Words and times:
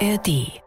ARD 0.00 0.65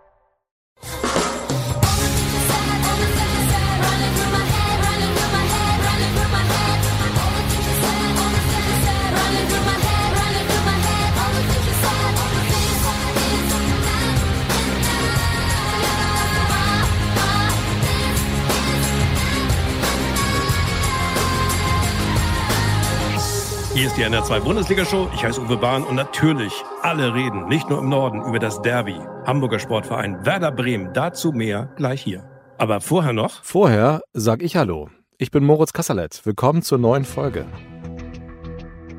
Hier 23.79 23.87
ist 23.87 23.95
die 23.95 24.03
NR2 24.03 24.41
Bundesliga-Show. 24.41 25.07
Ich 25.15 25.23
heiße 25.23 25.39
Uwe 25.39 25.55
Bahn 25.55 25.85
und 25.85 25.95
natürlich 25.95 26.51
alle 26.81 27.13
reden, 27.13 27.47
nicht 27.47 27.69
nur 27.69 27.79
im 27.79 27.87
Norden, 27.87 28.21
über 28.25 28.37
das 28.37 28.61
Derby. 28.61 28.99
Hamburger 29.25 29.57
Sportverein 29.57 30.25
Werder 30.25 30.51
Bremen. 30.51 30.91
Dazu 30.93 31.31
mehr 31.31 31.71
gleich 31.77 32.01
hier. 32.01 32.25
Aber 32.57 32.81
vorher 32.81 33.13
noch. 33.13 33.41
Vorher 33.41 34.01
sag 34.11 34.43
ich 34.43 34.57
Hallo. 34.57 34.89
Ich 35.17 35.31
bin 35.31 35.45
Moritz 35.45 35.71
Kasserlet. 35.71 36.19
Willkommen 36.25 36.61
zur 36.61 36.77
neuen 36.77 37.05
Folge. 37.05 37.45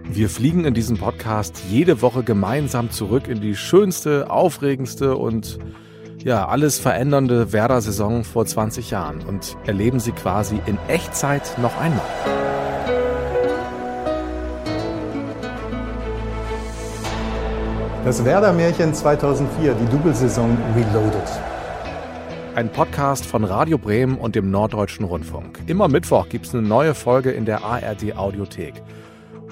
Wir 0.05 0.31
fliegen 0.31 0.65
in 0.65 0.73
diesem 0.73 0.97
Podcast 0.97 1.63
jede 1.69 2.01
Woche 2.01 2.23
gemeinsam 2.23 2.91
zurück 2.91 3.29
in 3.29 3.43
die 3.43 3.57
schönste, 3.57 4.31
aufregendste 4.31 5.15
und 5.15 5.59
ja, 6.25 6.49
alles 6.49 6.79
verändernde 6.79 7.53
Werder-Saison 7.53 8.25
vor 8.25 8.47
20 8.47 8.91
Jahren 8.91 9.21
und 9.27 9.59
erleben 9.67 10.01
sie 10.01 10.13
quasi 10.13 10.59
in 10.65 10.79
Echtzeit 10.89 11.59
noch 11.59 11.79
einmal. 11.79 12.40
Das 18.03 18.25
Werder-Märchen 18.25 18.95
2004, 18.95 19.75
die 19.75 19.85
Doublesaison 19.91 20.57
Reloaded. 20.75 21.23
Ein 22.55 22.73
Podcast 22.73 23.27
von 23.27 23.45
Radio 23.45 23.77
Bremen 23.77 24.17
und 24.17 24.35
dem 24.35 24.51
Norddeutschen 24.51 25.05
Rundfunk. 25.05 25.61
Immer 25.67 25.87
Mittwoch 25.89 26.31
gibt 26.31 26.47
es 26.47 26.55
eine 26.55 26.67
neue 26.67 26.95
Folge 26.95 27.31
in 27.31 27.45
der 27.45 27.63
ARD 27.63 28.17
Audiothek. 28.17 28.83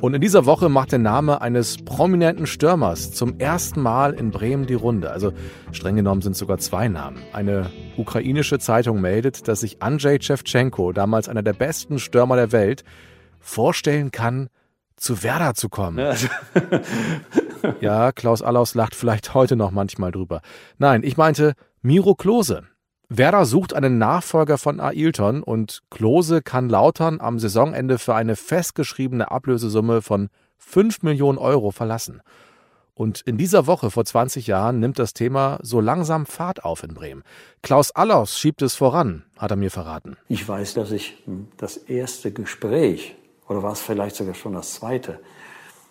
Und 0.00 0.14
in 0.14 0.22
dieser 0.22 0.46
Woche 0.46 0.70
macht 0.70 0.92
der 0.92 0.98
Name 0.98 1.42
eines 1.42 1.84
prominenten 1.84 2.46
Stürmers 2.46 3.12
zum 3.12 3.38
ersten 3.38 3.82
Mal 3.82 4.14
in 4.14 4.30
Bremen 4.30 4.64
die 4.64 4.72
Runde. 4.72 5.10
Also 5.10 5.34
streng 5.72 5.96
genommen 5.96 6.22
sind 6.22 6.34
sogar 6.34 6.56
zwei 6.56 6.88
Namen. 6.88 7.18
Eine 7.34 7.68
ukrainische 7.98 8.58
Zeitung 8.58 9.02
meldet, 9.02 9.46
dass 9.46 9.60
sich 9.60 9.82
Andrzej 9.82 10.22
Shevchenko, 10.22 10.92
damals 10.92 11.28
einer 11.28 11.42
der 11.42 11.52
besten 11.52 11.98
Stürmer 11.98 12.36
der 12.36 12.50
Welt, 12.52 12.82
vorstellen 13.40 14.10
kann, 14.10 14.48
zu 14.96 15.22
Werder 15.22 15.52
zu 15.52 15.68
kommen. 15.68 15.98
Also 15.98 16.28
ja, 17.80 18.12
Klaus 18.12 18.42
Allaus 18.42 18.74
lacht 18.74 18.94
vielleicht 18.94 19.34
heute 19.34 19.56
noch 19.56 19.70
manchmal 19.70 20.12
drüber. 20.12 20.40
Nein, 20.78 21.02
ich 21.02 21.16
meinte 21.16 21.54
Miro 21.82 22.14
Klose. 22.14 22.64
Werder 23.08 23.46
sucht 23.46 23.72
einen 23.72 23.96
Nachfolger 23.96 24.58
von 24.58 24.80
Ailton 24.80 25.42
und 25.42 25.80
Klose 25.90 26.42
kann 26.42 26.68
Lautern 26.68 27.20
am 27.20 27.38
Saisonende 27.38 27.98
für 27.98 28.14
eine 28.14 28.36
festgeschriebene 28.36 29.30
Ablösesumme 29.30 30.02
von 30.02 30.28
5 30.58 31.02
Millionen 31.02 31.38
Euro 31.38 31.70
verlassen. 31.70 32.20
Und 32.92 33.20
in 33.20 33.38
dieser 33.38 33.68
Woche 33.68 33.92
vor 33.92 34.04
20 34.04 34.48
Jahren 34.48 34.80
nimmt 34.80 34.98
das 34.98 35.14
Thema 35.14 35.60
so 35.62 35.80
langsam 35.80 36.26
Fahrt 36.26 36.64
auf 36.64 36.82
in 36.82 36.94
Bremen. 36.94 37.22
Klaus 37.62 37.92
Allaus 37.92 38.38
schiebt 38.38 38.60
es 38.60 38.74
voran, 38.74 39.24
hat 39.38 39.52
er 39.52 39.56
mir 39.56 39.70
verraten. 39.70 40.16
Ich 40.28 40.46
weiß, 40.46 40.74
dass 40.74 40.90
ich 40.90 41.16
das 41.56 41.76
erste 41.76 42.32
Gespräch, 42.32 43.14
oder 43.48 43.62
war 43.62 43.72
es 43.72 43.80
vielleicht 43.80 44.16
sogar 44.16 44.34
schon 44.34 44.54
das 44.54 44.74
zweite, 44.74 45.20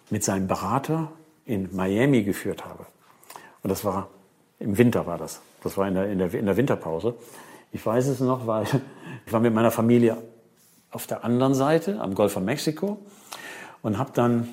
mit 0.09 0.23
seinem 0.23 0.47
Berater 0.47 1.11
in 1.47 1.75
Miami 1.75 2.23
geführt 2.23 2.65
habe. 2.65 2.85
Und 3.63 3.69
das 3.69 3.83
war, 3.83 4.09
im 4.59 4.77
Winter 4.77 5.07
war 5.07 5.17
das. 5.17 5.41
Das 5.63 5.77
war 5.77 5.87
in 5.87 5.95
der, 5.95 6.09
in 6.09 6.19
der, 6.19 6.33
in 6.33 6.45
der 6.45 6.57
Winterpause. 6.57 7.15
Ich 7.71 7.83
weiß 7.85 8.07
es 8.07 8.19
noch, 8.19 8.45
weil 8.45 8.65
ich 9.25 9.33
war 9.33 9.39
mit 9.39 9.53
meiner 9.53 9.71
Familie 9.71 10.17
auf 10.91 11.07
der 11.07 11.23
anderen 11.23 11.53
Seite, 11.53 11.99
am 11.99 12.13
Golf 12.15 12.33
von 12.33 12.45
Mexiko, 12.45 12.99
und 13.81 13.97
habe 13.97 14.11
dann, 14.13 14.47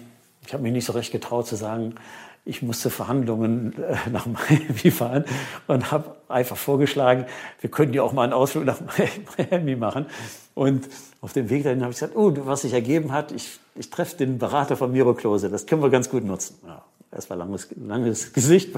ich 0.46 0.52
habe 0.52 0.62
mich 0.62 0.72
nicht 0.72 0.84
so 0.84 0.92
recht 0.92 1.12
getraut 1.12 1.46
zu 1.46 1.56
sagen, 1.56 1.96
ich 2.44 2.62
musste 2.62 2.91
Verhandlungen 2.91 3.75
äh, 3.82 4.10
nach 4.10 4.27
Miami 4.27 4.91
fahren 4.91 5.25
und 5.66 5.91
habe 5.91 6.16
einfach 6.28 6.56
vorgeschlagen, 6.56 7.27
wir 7.60 7.71
könnten 7.71 7.94
ja 7.94 8.03
auch 8.03 8.12
mal 8.12 8.25
einen 8.25 8.32
Ausflug 8.32 8.65
nach 8.65 8.81
Miami 9.38 9.77
machen. 9.77 10.06
Und 10.55 10.88
auf 11.21 11.32
dem 11.32 11.49
Weg 11.50 11.65
dahin 11.65 11.81
habe 11.81 11.93
ich 11.93 11.99
gesagt, 11.99 12.16
oh, 12.16 12.32
was 12.44 12.62
sich 12.62 12.72
ergeben 12.72 13.12
hat, 13.12 13.32
ich, 13.32 13.59
ich 13.77 13.91
treffe 13.91 14.16
den 14.16 14.38
Berater 14.38 14.77
von 14.77 14.93
Miro 14.93 15.15
Klose, 15.15 15.49
das 15.49 15.66
können 15.66 15.82
wir 15.82 15.91
ganz 15.91 16.10
gut 16.10 16.25
nutzen. 16.25 16.56
Ja, 16.66 16.82
war 17.28 17.37
langes, 17.37 17.69
langes 17.77 18.32
Gesicht 18.34 18.72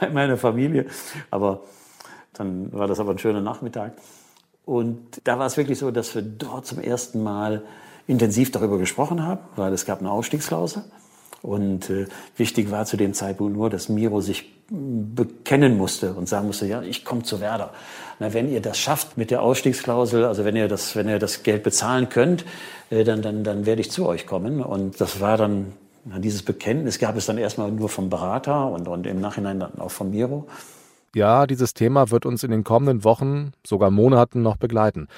bei 0.00 0.08
meiner 0.08 0.36
Familie, 0.36 0.86
aber 1.30 1.60
dann 2.32 2.72
war 2.72 2.86
das 2.86 3.00
aber 3.00 3.12
ein 3.12 3.18
schöner 3.18 3.40
Nachmittag. 3.40 3.92
Und 4.64 5.20
da 5.24 5.38
war 5.38 5.46
es 5.46 5.56
wirklich 5.56 5.78
so, 5.78 5.90
dass 5.90 6.14
wir 6.14 6.22
dort 6.22 6.66
zum 6.66 6.80
ersten 6.80 7.22
Mal 7.22 7.62
intensiv 8.06 8.50
darüber 8.50 8.78
gesprochen 8.78 9.22
haben, 9.22 9.40
weil 9.56 9.72
es 9.72 9.84
gab 9.84 10.00
eine 10.00 10.10
Ausstiegsklausel. 10.10 10.84
Und 11.44 11.90
äh, 11.90 12.06
wichtig 12.38 12.70
war 12.70 12.86
zu 12.86 12.96
dem 12.96 13.12
Zeitpunkt 13.12 13.54
nur, 13.54 13.68
dass 13.68 13.90
Miro 13.90 14.22
sich 14.22 14.50
bekennen 14.70 15.76
musste 15.76 16.14
und 16.14 16.26
sagen 16.26 16.46
musste, 16.46 16.66
ja, 16.66 16.80
ich 16.80 17.04
komme 17.04 17.22
zu 17.22 17.40
Werder. 17.40 17.70
Na, 18.18 18.32
wenn 18.32 18.50
ihr 18.50 18.62
das 18.62 18.78
schafft 18.78 19.18
mit 19.18 19.30
der 19.30 19.42
Ausstiegsklausel, 19.42 20.24
also 20.24 20.46
wenn 20.46 20.56
ihr 20.56 20.68
das, 20.68 20.96
wenn 20.96 21.06
ihr 21.06 21.18
das 21.18 21.42
Geld 21.42 21.62
bezahlen 21.62 22.08
könnt, 22.08 22.46
äh, 22.88 23.04
dann, 23.04 23.20
dann, 23.20 23.44
dann 23.44 23.66
werde 23.66 23.82
ich 23.82 23.90
zu 23.90 24.06
euch 24.06 24.26
kommen. 24.26 24.62
Und 24.62 25.00
das 25.00 25.20
war 25.20 25.36
dann 25.36 25.74
dieses 26.04 26.42
Bekenntnis 26.42 26.98
gab 26.98 27.16
es 27.16 27.26
dann 27.26 27.38
erstmal 27.38 27.70
nur 27.70 27.88
vom 27.88 28.10
Berater 28.10 28.70
und, 28.70 28.88
und 28.88 29.06
im 29.06 29.20
Nachhinein 29.20 29.60
dann 29.60 29.78
auch 29.78 29.90
von 29.90 30.10
Miro. 30.10 30.46
Ja, 31.14 31.46
dieses 31.46 31.74
Thema 31.74 32.10
wird 32.10 32.26
uns 32.26 32.42
in 32.42 32.50
den 32.50 32.64
kommenden 32.64 33.04
Wochen, 33.04 33.52
sogar 33.64 33.90
Monaten 33.90 34.42
noch 34.42 34.56
begleiten. 34.56 35.08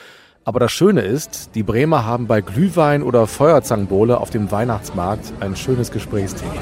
Aber 0.47 0.61
das 0.61 0.71
Schöne 0.71 1.01
ist, 1.01 1.57
die 1.57 1.65
Bremer 1.65 2.07
haben 2.07 2.29
bei 2.29 2.41
Glühwein 2.41 3.03
oder 3.03 3.27
Feuerzangenbowle 3.27 4.21
auf 4.21 4.31
dem 4.31 4.53
Weihnachtsmarkt 4.53 5.33
ein 5.41 5.57
schönes 5.57 5.91
Gesprächsthema. 5.91 6.53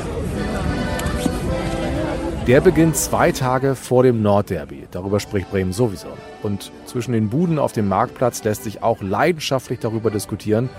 Der 2.47 2.63
beginnt 2.63 2.97
zwei 2.97 3.31
Tage 3.31 3.75
vor 3.75 4.03
dem 4.03 4.23
Nordderby. 4.23 4.89
Darüber 4.91 5.21
spricht 5.21 5.51
Bremen 5.51 5.75
sowieso. 5.75 6.09
Und 6.43 6.73
zwischen 6.87 7.13
den 7.13 7.29
Buden 7.29 7.59
auf 7.59 7.73
dem 7.73 7.87
Marktplatz 7.87 8.43
lässt 8.43 8.65
sich 8.65 8.83
auch 8.83 9.03
leidenschaftlich 9.03 9.81
darüber 9.81 10.11
diskutieren, 10.11 10.71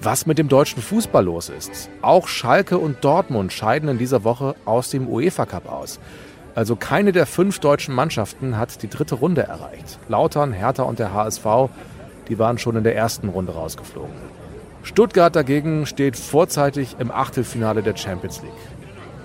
was 0.00 0.24
mit 0.24 0.38
dem 0.38 0.48
deutschen 0.48 0.80
Fußball 0.80 1.26
los 1.26 1.50
ist. 1.50 1.90
Auch 2.00 2.28
Schalke 2.28 2.78
und 2.78 3.04
Dortmund 3.04 3.52
scheiden 3.52 3.90
in 3.90 3.98
dieser 3.98 4.24
Woche 4.24 4.54
aus 4.64 4.88
dem 4.88 5.06
UEFA 5.06 5.44
Cup 5.44 5.70
aus. 5.70 6.00
Also 6.54 6.76
keine 6.76 7.12
der 7.12 7.26
fünf 7.26 7.60
deutschen 7.60 7.94
Mannschaften 7.94 8.56
hat 8.56 8.82
die 8.82 8.88
dritte 8.88 9.16
Runde 9.16 9.42
erreicht. 9.42 9.98
Lautern, 10.08 10.52
Hertha 10.52 10.82
und 10.82 10.98
der 10.98 11.12
HSV 11.12 11.44
die 12.28 12.38
waren 12.38 12.58
schon 12.58 12.76
in 12.76 12.84
der 12.84 12.96
ersten 12.96 13.28
Runde 13.28 13.52
rausgeflogen. 13.52 14.14
Stuttgart 14.82 15.34
dagegen 15.34 15.86
steht 15.86 16.16
vorzeitig 16.16 16.96
im 16.98 17.10
Achtelfinale 17.10 17.82
der 17.82 17.96
Champions 17.96 18.42
League. 18.42 18.52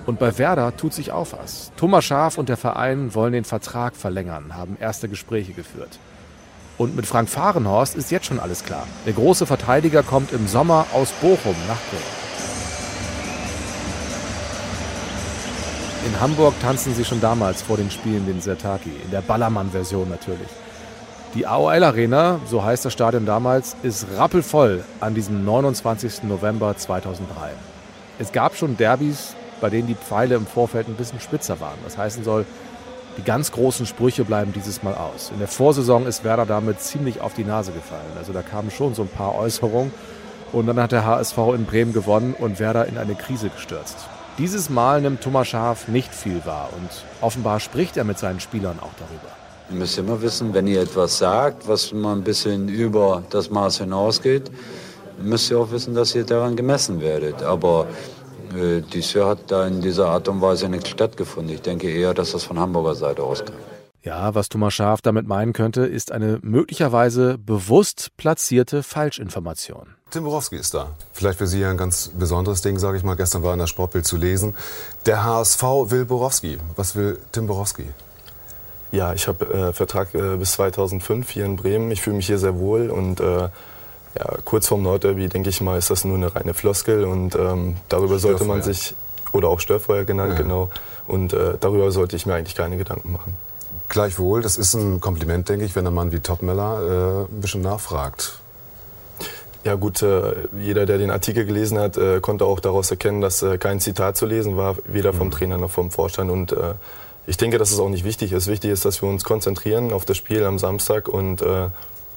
Und 0.05 0.19
bei 0.19 0.37
Werder 0.37 0.75
tut 0.77 0.93
sich 0.93 1.11
auch 1.11 1.27
was. 1.31 1.71
Thomas 1.75 2.05
Schaaf 2.05 2.37
und 2.37 2.47
der 2.47 2.57
Verein 2.57 3.13
wollen 3.13 3.33
den 3.33 3.43
Vertrag 3.43 3.95
verlängern, 3.95 4.55
haben 4.55 4.77
erste 4.79 5.09
Gespräche 5.09 5.53
geführt. 5.53 5.99
Und 6.77 6.95
mit 6.95 7.07
Frank 7.07 7.27
Fahrenhorst 7.27 7.95
ist 7.95 8.11
jetzt 8.11 8.27
schon 8.27 8.39
alles 8.39 8.63
klar. 8.63 8.87
Der 9.05 9.13
große 9.13 9.45
Verteidiger 9.45 10.03
kommt 10.03 10.31
im 10.31 10.47
Sommer 10.47 10.85
aus 10.93 11.11
Bochum 11.11 11.55
nach 11.67 11.81
Bremen. 11.89 12.17
In 16.05 16.21
Hamburg 16.21 16.53
tanzen 16.61 16.93
sie 16.93 17.03
schon 17.03 17.19
damals 17.19 17.61
vor 17.61 17.75
den 17.75 17.91
Spielen 17.91 18.25
den 18.27 18.39
Sertaki, 18.39 18.91
in 19.03 19.11
der 19.11 19.21
Ballermann-Version 19.21 20.07
natürlich. 20.07 20.47
Die 21.37 21.45
AOL 21.45 21.83
Arena, 21.83 22.39
so 22.47 22.63
heißt 22.63 22.83
das 22.83 22.93
Stadion 22.93 23.27
damals, 23.27 23.75
ist 23.83 24.07
rappelvoll 24.17 24.83
an 24.99 25.13
diesem 25.13 25.45
29. 25.45 26.23
November 26.23 26.75
2003. 26.75 27.51
Es 28.17 28.31
gab 28.31 28.55
schon 28.55 28.75
Derbys, 28.75 29.35
bei 29.61 29.69
denen 29.69 29.87
die 29.87 29.93
Pfeile 29.93 30.33
im 30.33 30.47
Vorfeld 30.47 30.87
ein 30.87 30.95
bisschen 30.95 31.19
spitzer 31.19 31.59
waren. 31.59 31.77
Was 31.83 31.95
heißen 31.95 32.23
soll, 32.23 32.47
die 33.17 33.21
ganz 33.21 33.51
großen 33.51 33.85
Sprüche 33.85 34.25
bleiben 34.25 34.51
dieses 34.51 34.81
Mal 34.81 34.95
aus. 34.95 35.29
In 35.31 35.37
der 35.37 35.47
Vorsaison 35.47 36.07
ist 36.07 36.23
Werder 36.23 36.47
damit 36.47 36.81
ziemlich 36.81 37.21
auf 37.21 37.35
die 37.35 37.43
Nase 37.43 37.71
gefallen. 37.71 38.17
Also 38.17 38.33
da 38.33 38.41
kamen 38.41 38.71
schon 38.71 38.95
so 38.95 39.03
ein 39.03 39.07
paar 39.07 39.35
Äußerungen. 39.35 39.93
Und 40.53 40.65
dann 40.65 40.81
hat 40.81 40.91
der 40.91 41.05
HSV 41.05 41.37
in 41.53 41.65
Bremen 41.65 41.93
gewonnen 41.93 42.33
und 42.33 42.59
Werder 42.59 42.87
in 42.87 42.97
eine 42.97 43.13
Krise 43.13 43.49
gestürzt. 43.49 43.97
Dieses 44.39 44.71
Mal 44.71 45.01
nimmt 45.01 45.21
Thomas 45.21 45.49
Schaaf 45.49 45.87
nicht 45.87 46.15
viel 46.15 46.43
wahr 46.45 46.69
und 46.75 46.89
offenbar 47.21 47.59
spricht 47.59 47.95
er 47.95 48.05
mit 48.05 48.17
seinen 48.17 48.39
Spielern 48.39 48.79
auch 48.79 48.95
darüber. 48.97 49.46
Ihr 49.69 49.75
müsst 49.75 49.97
immer 49.97 50.21
wissen, 50.21 50.53
wenn 50.53 50.65
ihr 50.65 50.81
etwas 50.81 51.17
sagt, 51.17 51.67
was 51.67 51.91
mal 51.91 52.15
ein 52.15 52.23
bisschen 52.23 52.69
über 52.69 53.23
das 53.29 53.49
Maß 53.49 53.79
hinausgeht, 53.79 54.49
müsst 55.21 55.51
ihr 55.51 55.59
auch 55.59 55.71
wissen, 55.71 55.93
dass 55.93 56.15
ihr 56.15 56.23
daran 56.23 56.55
gemessen 56.55 57.01
werdet. 57.01 57.43
Aber 57.43 57.87
äh, 58.55 58.81
dies 58.81 59.13
Jahr 59.13 59.29
hat 59.29 59.51
da 59.51 59.67
in 59.67 59.81
dieser 59.81 60.07
Art 60.07 60.29
und 60.29 60.41
Weise 60.41 60.69
nicht 60.69 60.87
stattgefunden. 60.87 61.53
Ich 61.53 61.61
denke 61.61 61.89
eher, 61.89 62.13
dass 62.13 62.31
das 62.31 62.43
von 62.43 62.57
Hamburger 62.59 62.95
Seite 62.95 63.23
ausgeht. 63.23 63.53
Ja, 64.03 64.33
was 64.35 64.47
Thomas 64.47 64.73
Schaaf 64.73 65.01
damit 65.01 65.27
meinen 65.27 65.51
könnte, 65.51 65.81
ist 65.81 66.13
eine 66.13 66.39
möglicherweise 66.41 67.37
bewusst 67.37 68.11
platzierte 68.15 68.83
Falschinformation. 68.83 69.95
Tim 70.11 70.23
Borowski 70.23 70.55
ist 70.55 70.73
da. 70.73 70.91
Vielleicht 71.11 71.39
für 71.39 71.47
Sie 71.47 71.65
ein 71.65 71.75
ganz 71.75 72.11
besonderes 72.17 72.61
Ding, 72.61 72.79
sage 72.79 72.97
ich 72.97 73.03
mal. 73.03 73.17
Gestern 73.17 73.43
war 73.43 73.51
in 73.51 73.59
der 73.59 73.67
Sportbild 73.67 74.05
zu 74.05 74.15
lesen. 74.15 74.55
Der 75.05 75.25
HSV 75.25 75.61
will 75.87 76.05
Borowski. 76.05 76.57
Was 76.77 76.95
will 76.95 77.19
Tim 77.33 77.47
Borowski? 77.47 77.89
Ja, 78.91 79.13
ich 79.13 79.27
habe 79.27 79.45
äh, 79.53 79.73
Vertrag 79.73 80.13
äh, 80.13 80.37
bis 80.37 80.53
2005 80.53 81.29
hier 81.29 81.45
in 81.45 81.55
Bremen. 81.57 81.91
Ich 81.91 82.01
fühle 82.01 82.15
mich 82.15 82.27
hier 82.27 82.37
sehr 82.37 82.57
wohl 82.57 82.89
und 82.89 83.19
äh, 83.19 83.49
ja, 84.17 84.37
kurz 84.45 84.67
vorm 84.67 84.83
Nordderby, 84.83 85.27
denke 85.27 85.49
ich 85.49 85.61
mal, 85.61 85.77
ist 85.77 85.89
das 85.89 86.05
nur 86.05 86.15
eine 86.15 86.33
reine 86.33 86.53
Floskel 86.53 87.03
und 87.03 87.35
ähm, 87.35 87.75
darüber 87.89 88.17
sollte 88.19 88.45
man 88.45 88.63
sich, 88.63 88.95
oder 89.31 89.49
auch 89.49 89.59
Störfeuer 89.59 90.05
genannt, 90.05 90.33
ja. 90.33 90.41
genau, 90.41 90.69
und 91.05 91.33
äh, 91.33 91.55
darüber 91.59 91.91
sollte 91.91 92.15
ich 92.15 92.25
mir 92.25 92.33
eigentlich 92.33 92.55
keine 92.55 92.77
Gedanken 92.77 93.11
machen. 93.11 93.35
Gleichwohl, 93.89 94.41
das 94.41 94.57
ist 94.57 94.73
ein 94.73 94.99
Kompliment, 95.01 95.47
denke 95.49 95.65
ich, 95.65 95.75
wenn 95.75 95.85
ein 95.85 95.93
Mann 95.93 96.11
wie 96.11 96.19
Topmeller 96.19 97.27
äh, 97.27 97.31
ein 97.31 97.41
bisschen 97.41 97.61
nachfragt. 97.61 98.39
Ja 99.63 99.75
gut, 99.75 100.01
äh, 100.01 100.33
jeder, 100.59 100.85
der 100.85 100.97
den 100.97 101.11
Artikel 101.11 101.45
gelesen 101.45 101.77
hat, 101.77 101.99
konnte 102.21 102.45
auch 102.45 102.59
daraus 102.59 102.89
erkennen, 102.89 103.21
dass 103.21 103.45
kein 103.59 103.79
Zitat 103.79 104.15
zu 104.15 104.25
lesen 104.25 104.55
war, 104.55 104.77
weder 104.85 105.13
vom 105.13 105.27
mhm. 105.27 105.31
Trainer 105.31 105.57
noch 105.57 105.71
vom 105.71 105.91
Vorstand. 105.91 106.31
Und 106.31 106.55
ich 107.27 107.37
denke, 107.37 107.57
dass 107.57 107.71
es 107.71 107.79
auch 107.79 107.89
nicht 107.89 108.05
wichtig 108.05 108.31
ist. 108.31 108.47
Wichtig 108.47 108.71
ist, 108.71 108.85
dass 108.85 109.01
wir 109.01 109.09
uns 109.09 109.23
konzentrieren 109.23 109.93
auf 109.93 110.05
das 110.05 110.17
Spiel 110.17 110.43
am 110.45 110.57
Samstag 110.57 111.09
und 111.09 111.41
äh, 111.41 111.69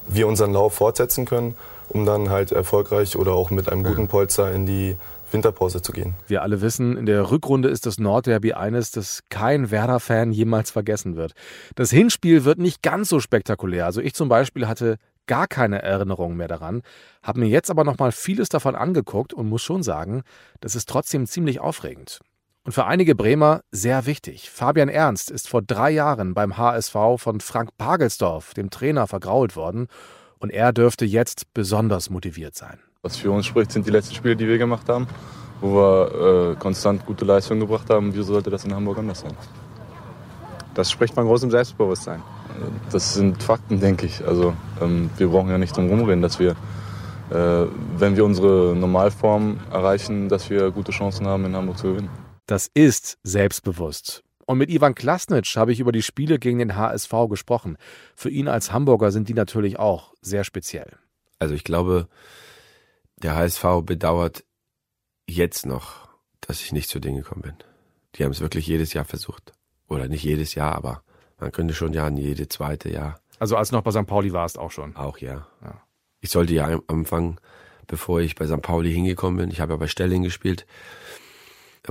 wir 0.06 0.26
unseren 0.28 0.52
Lauf 0.52 0.74
fortsetzen 0.74 1.26
können, 1.26 1.54
um 1.88 2.06
dann 2.06 2.30
halt 2.30 2.52
erfolgreich 2.52 3.16
oder 3.16 3.32
auch 3.32 3.50
mit 3.50 3.70
einem 3.70 3.82
guten 3.82 4.08
Polster 4.08 4.52
in 4.52 4.66
die 4.66 4.96
Winterpause 5.32 5.82
zu 5.82 5.92
gehen. 5.92 6.14
Wir 6.26 6.42
alle 6.42 6.60
wissen, 6.60 6.96
in 6.96 7.06
der 7.06 7.30
Rückrunde 7.30 7.68
ist 7.68 7.86
das 7.86 7.98
Nordderby 7.98 8.52
eines, 8.52 8.92
das 8.92 9.22
kein 9.28 9.70
Werder-Fan 9.70 10.32
jemals 10.32 10.70
vergessen 10.70 11.16
wird. 11.16 11.32
Das 11.74 11.90
Hinspiel 11.90 12.44
wird 12.44 12.58
nicht 12.58 12.82
ganz 12.82 13.08
so 13.08 13.20
spektakulär. 13.20 13.86
Also 13.86 14.00
ich 14.00 14.14
zum 14.14 14.28
Beispiel 14.28 14.66
hatte 14.68 14.96
gar 15.26 15.46
keine 15.46 15.82
Erinnerung 15.82 16.36
mehr 16.36 16.48
daran, 16.48 16.82
habe 17.22 17.40
mir 17.40 17.48
jetzt 17.48 17.70
aber 17.70 17.84
nochmal 17.84 18.10
vieles 18.10 18.48
davon 18.48 18.74
angeguckt 18.74 19.32
und 19.32 19.48
muss 19.48 19.62
schon 19.62 19.82
sagen, 19.82 20.22
das 20.60 20.74
ist 20.74 20.88
trotzdem 20.88 21.26
ziemlich 21.26 21.60
aufregend. 21.60 22.20
Und 22.64 22.72
für 22.72 22.84
einige 22.84 23.14
Bremer 23.14 23.62
sehr 23.70 24.04
wichtig. 24.04 24.50
Fabian 24.50 24.90
Ernst 24.90 25.30
ist 25.30 25.48
vor 25.48 25.62
drei 25.62 25.90
Jahren 25.90 26.34
beim 26.34 26.58
HSV 26.58 26.94
von 27.16 27.40
Frank 27.40 27.70
Pagelsdorf, 27.78 28.52
dem 28.52 28.68
Trainer, 28.68 29.06
vergrault 29.06 29.56
worden. 29.56 29.88
Und 30.38 30.50
er 30.50 30.72
dürfte 30.72 31.06
jetzt 31.06 31.52
besonders 31.54 32.10
motiviert 32.10 32.54
sein. 32.54 32.78
Was 33.02 33.16
für 33.16 33.30
uns 33.30 33.46
spricht, 33.46 33.72
sind 33.72 33.86
die 33.86 33.90
letzten 33.90 34.14
Spiele, 34.14 34.36
die 34.36 34.46
wir 34.46 34.58
gemacht 34.58 34.88
haben, 34.90 35.06
wo 35.62 35.74
wir 35.74 36.52
äh, 36.52 36.56
konstant 36.56 37.06
gute 37.06 37.24
Leistungen 37.24 37.60
gebracht 37.60 37.88
haben. 37.88 38.14
Wieso 38.14 38.34
sollte 38.34 38.50
das 38.50 38.64
in 38.64 38.74
Hamburg 38.74 38.98
anders 38.98 39.20
sein? 39.20 39.32
Das 40.74 40.90
spricht 40.90 41.14
von 41.14 41.26
großem 41.26 41.50
Selbstbewusstsein. 41.50 42.22
Das 42.92 43.14
sind 43.14 43.42
Fakten, 43.42 43.80
denke 43.80 44.04
ich. 44.04 44.26
Also 44.26 44.54
ähm, 44.82 45.08
wir 45.16 45.28
brauchen 45.28 45.48
ja 45.48 45.56
nicht 45.56 45.76
drum 45.76 45.88
rumreden, 45.88 46.20
dass 46.20 46.38
wir, 46.38 46.50
äh, 47.30 47.66
wenn 47.96 48.16
wir 48.16 48.24
unsere 48.24 48.76
Normalform 48.76 49.60
erreichen, 49.72 50.28
dass 50.28 50.50
wir 50.50 50.70
gute 50.70 50.92
Chancen 50.92 51.26
haben, 51.26 51.46
in 51.46 51.56
Hamburg 51.56 51.78
zu 51.78 51.88
gewinnen. 51.88 52.29
Das 52.50 52.68
ist 52.74 53.16
selbstbewusst. 53.22 54.24
Und 54.44 54.58
mit 54.58 54.70
Ivan 54.70 54.96
Klasnitsch 54.96 55.56
habe 55.56 55.70
ich 55.70 55.78
über 55.78 55.92
die 55.92 56.02
Spiele 56.02 56.40
gegen 56.40 56.58
den 56.58 56.74
HSV 56.74 57.12
gesprochen. 57.28 57.78
Für 58.16 58.28
ihn 58.28 58.48
als 58.48 58.72
Hamburger 58.72 59.12
sind 59.12 59.28
die 59.28 59.34
natürlich 59.34 59.78
auch 59.78 60.14
sehr 60.20 60.42
speziell. 60.42 60.98
Also 61.38 61.54
ich 61.54 61.62
glaube, 61.62 62.08
der 63.18 63.36
HSV 63.36 63.64
bedauert 63.84 64.44
jetzt 65.28 65.64
noch, 65.64 66.08
dass 66.40 66.60
ich 66.60 66.72
nicht 66.72 66.88
zu 66.88 66.98
denen 66.98 67.18
gekommen 67.18 67.42
bin. 67.42 67.54
Die 68.16 68.24
haben 68.24 68.32
es 68.32 68.40
wirklich 68.40 68.66
jedes 68.66 68.94
Jahr 68.94 69.04
versucht. 69.04 69.52
Oder 69.86 70.08
nicht 70.08 70.24
jedes 70.24 70.56
Jahr, 70.56 70.74
aber 70.74 71.04
man 71.38 71.52
könnte 71.52 71.72
schon 71.72 71.92
ja 71.92 72.08
jede 72.08 72.48
zweite 72.48 72.90
Jahr. 72.90 73.20
Also 73.38 73.56
als 73.56 73.68
du 73.68 73.76
noch 73.76 73.84
bei 73.84 73.92
St. 73.92 74.08
Pauli 74.08 74.32
warst 74.32 74.58
auch 74.58 74.72
schon? 74.72 74.96
Auch 74.96 75.18
ja. 75.18 75.46
ja. 75.62 75.80
Ich 76.20 76.30
sollte 76.30 76.52
ja 76.52 76.80
anfangen, 76.88 77.36
bevor 77.86 78.20
ich 78.20 78.34
bei 78.34 78.48
St. 78.48 78.60
Pauli 78.60 78.92
hingekommen 78.92 79.36
bin. 79.38 79.50
Ich 79.52 79.60
habe 79.60 79.74
ja 79.74 79.76
bei 79.76 79.86
Stelling 79.86 80.24
gespielt. 80.24 80.66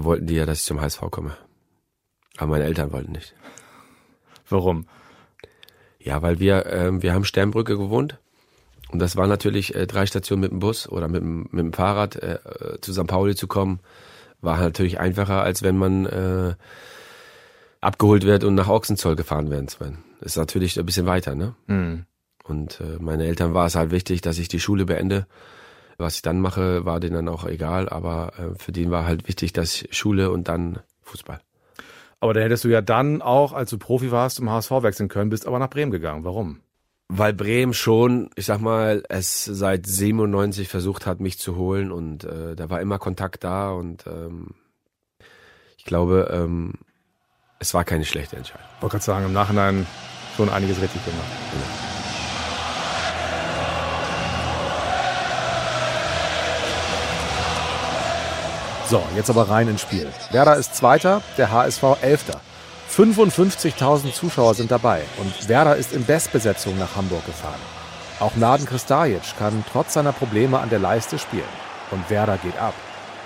Wollten 0.04 0.28
die 0.28 0.36
ja, 0.36 0.46
dass 0.46 0.60
ich 0.60 0.66
zum 0.66 0.82
HSV 0.82 1.02
komme. 1.12 1.36
Aber 2.38 2.52
meine 2.52 2.66
Eltern 2.66 2.92
wollten 2.92 3.12
nicht. 3.12 3.34
Warum? 4.48 4.86
Ja, 6.00 6.22
weil 6.22 6.40
wir, 6.40 6.66
äh, 6.66 7.02
wir 7.02 7.14
haben 7.14 7.26
Sternbrücke 7.26 7.78
gewohnt. 7.78 8.18
Und 8.92 9.00
das 9.00 9.16
war 9.16 9.28
natürlich 9.28 9.76
äh, 9.76 9.86
drei 9.86 10.06
Stationen 10.06 10.42
mit 10.42 10.52
dem 10.52 10.60
Bus 10.60 10.90
oder 10.90 11.08
mit, 11.08 11.24
mit 11.24 11.54
dem 11.54 11.74
Fahrrad 11.74 12.16
äh, 12.16 12.40
zu 12.82 12.94
St. 12.94 13.08
Pauli 13.08 13.36
zu 13.36 13.48
kommen. 13.48 13.80
War 14.42 14.58
natürlich 14.58 15.00
einfacher, 15.00 15.44
als 15.44 15.62
wenn 15.62 15.78
man 15.78 16.06
äh, 16.06 16.56
abgeholt 17.82 18.26
wird 18.26 18.44
und 18.44 18.56
nach 18.56 18.70
Ochsenzoll 18.70 19.16
gefahren 19.16 19.50
werden 19.50 19.68
zu 19.68 19.80
werden. 19.80 20.04
Ist 20.22 20.38
natürlich 20.38 20.80
ein 20.80 20.86
bisschen 20.86 21.06
weiter, 21.06 21.36
ne? 21.36 21.56
Mhm. 21.68 22.06
Und 22.44 22.82
äh, 22.82 22.98
meine 23.00 23.26
Eltern 23.26 23.54
war 23.54 23.68
es 23.68 23.76
halt 23.76 23.92
wichtig, 23.92 24.22
dass 24.22 24.40
ich 24.40 24.48
die 24.48 24.60
Schule 24.60 24.86
beende. 24.86 25.28
Was 26.00 26.16
ich 26.16 26.22
dann 26.22 26.40
mache, 26.40 26.86
war 26.86 27.00
denen 27.00 27.16
dann 27.16 27.30
auch 27.30 27.46
egal, 27.46 27.90
aber 27.90 28.32
äh, 28.38 28.58
für 28.58 28.72
den 28.72 28.90
war 28.90 29.06
halt 29.06 29.28
wichtig, 29.28 29.52
dass 29.52 29.84
Schule 29.92 30.32
und 30.32 30.48
dann 30.48 30.80
Fußball. 31.02 31.42
Aber 32.22 32.34
da 32.34 32.40
hättest 32.42 32.64
du 32.64 32.70
ja 32.70 32.82
dann 32.82 33.22
auch, 33.22 33.54
als 33.54 33.70
du 33.70 33.78
Profi 33.78 34.10
warst, 34.10 34.38
zum 34.38 34.50
HSV 34.50 34.72
wechseln 34.82 35.10
können, 35.10 35.30
bist 35.30 35.46
aber 35.46 35.60
nach 35.60 35.70
Bremen 35.70 35.92
gegangen. 35.92 36.24
Warum? 36.24 36.62
Weil 37.10 37.34
Bremen 37.34 37.74
schon, 37.74 38.30
ich 38.36 38.46
sag 38.46 38.62
mal, 38.62 39.04
es 39.10 39.44
seit 39.44 39.88
97 39.88 40.70
versucht 40.70 41.06
hat, 41.06 41.20
mich 41.20 41.38
zu 41.38 41.56
holen 41.56 41.92
und 41.92 42.24
äh, 42.24 42.56
da 42.56 42.70
war 42.70 42.82
immer 42.82 43.00
Kontakt 43.00 43.44
da 43.44 43.72
und 43.72 44.06
ähm, 44.08 44.56
ich 45.78 45.86
glaube, 45.86 46.30
ähm, 46.32 46.76
es 47.60 47.74
war 47.74 47.84
keine 47.84 48.06
schlechte 48.06 48.38
Entscheidung. 48.38 48.68
Ich 48.78 48.82
wollte 48.82 48.94
gerade 48.94 49.06
sagen, 49.06 49.26
im 49.26 49.34
Nachhinein 49.34 49.86
schon 50.38 50.50
einiges 50.50 50.82
richtig 50.82 51.04
gemacht. 51.04 51.28
Ja. 51.54 51.99
So, 58.90 59.04
jetzt 59.16 59.30
aber 59.30 59.48
rein 59.52 59.68
ins 59.68 59.82
Spiel. 59.82 60.08
Werder 60.32 60.56
ist 60.56 60.76
Zweiter, 60.76 61.22
der 61.38 61.52
HSV 61.52 61.84
Elfter. 62.02 62.40
55.000 62.92 64.14
Zuschauer 64.14 64.56
sind 64.56 64.72
dabei 64.72 65.04
und 65.20 65.48
Werder 65.48 65.76
ist 65.76 65.94
in 65.94 66.04
Bestbesetzung 66.04 66.76
nach 66.80 66.96
Hamburg 66.96 67.24
gefahren. 67.24 67.60
Auch 68.20 68.36
Naden 68.36 68.66
Kristajic 68.66 69.22
kann 69.38 69.64
trotz 69.72 69.94
seiner 69.94 70.12
Probleme 70.12 70.58
an 70.58 70.72
der 70.72 70.80
Leiste 70.80 71.20
spielen. 71.20 71.44
Und 71.92 72.10
Werder 72.10 72.40
geht 72.40 72.58
ab. 72.58 72.74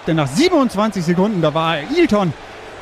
Denn 0.06 0.18
nach 0.18 0.27
27 0.27 1.06
Sekunden, 1.06 1.42
da 1.42 1.54
war 1.54 1.77
Ilton 1.95 2.33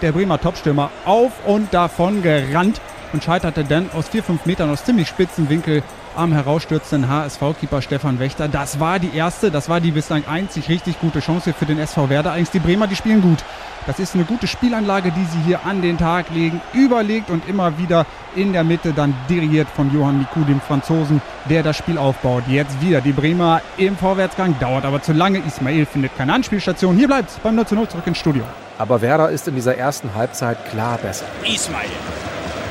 der 0.01 0.11
Bremer 0.11 0.41
Topstürmer 0.41 0.89
auf 1.05 1.33
und 1.45 1.71
davon 1.71 2.23
gerannt 2.23 2.81
und 3.13 3.23
scheiterte 3.23 3.63
dann 3.63 3.91
aus 3.91 4.09
4-5 4.09 4.39
Metern 4.45 4.71
aus 4.71 4.83
ziemlich 4.83 5.07
spitzen 5.07 5.49
Winkel 5.49 5.83
am 6.15 6.33
herausstürzenden 6.33 7.09
HSV-Keeper 7.09 7.81
Stefan 7.81 8.19
Wächter. 8.19 8.47
Das 8.47 8.79
war 8.79 8.99
die 8.99 9.15
erste, 9.15 9.51
das 9.51 9.69
war 9.69 9.79
die 9.79 9.91
bislang 9.91 10.23
einzig 10.27 10.69
richtig 10.69 10.99
gute 10.99 11.19
Chance 11.19 11.53
für 11.53 11.65
den 11.65 11.79
SV 11.79 12.09
Werder. 12.09 12.31
Allerdings 12.31 12.51
die 12.51 12.59
Bremer, 12.59 12.87
die 12.87 12.95
spielen 12.95 13.21
gut. 13.21 13.43
Das 13.87 13.99
ist 13.99 14.13
eine 14.13 14.25
gute 14.25 14.45
Spielanlage, 14.45 15.11
die 15.11 15.25
sie 15.25 15.39
hier 15.45 15.65
an 15.65 15.81
den 15.81 15.97
Tag 15.97 16.29
legen. 16.29 16.61
Überlegt 16.73 17.29
und 17.29 17.47
immer 17.49 17.77
wieder 17.79 18.05
in 18.35 18.53
der 18.53 18.63
Mitte 18.63 18.93
dann 18.93 19.15
dirigiert 19.27 19.67
von 19.69 19.91
Johann 19.93 20.19
Miku, 20.19 20.41
dem 20.41 20.61
Franzosen, 20.61 21.21
der 21.49 21.63
das 21.63 21.77
Spiel 21.77 21.97
aufbaut. 21.97 22.43
Jetzt 22.47 22.79
wieder 22.81 23.01
die 23.01 23.11
Bremer 23.11 23.61
im 23.77 23.97
Vorwärtsgang, 23.97 24.55
dauert 24.59 24.85
aber 24.85 25.01
zu 25.01 25.13
lange. 25.13 25.39
Ismail 25.39 25.85
findet 25.85 26.15
keine 26.15 26.33
Anspielstation. 26.33 26.95
Hier 26.95 27.07
bleibt 27.07 27.31
es 27.31 27.37
beim 27.39 27.55
0 27.55 27.65
0 27.71 27.87
zurück 27.87 28.05
ins 28.05 28.19
Studio. 28.19 28.43
Aber 28.77 29.01
Werder 29.01 29.29
ist 29.29 29.47
in 29.47 29.55
dieser 29.55 29.77
ersten 29.77 30.13
Halbzeit 30.13 30.69
klar 30.69 30.97
besser. 30.99 31.25
Ismail, 31.43 31.89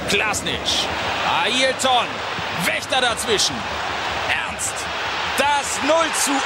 Klasnic, 0.08 0.54
Ailton, 1.44 2.06
Wächter 2.66 3.00
dazwischen. 3.00 3.56
Ernst, 4.28 4.74
das 5.38 5.82
0 5.86 5.96
zu 6.24 6.30
1. 6.32 6.40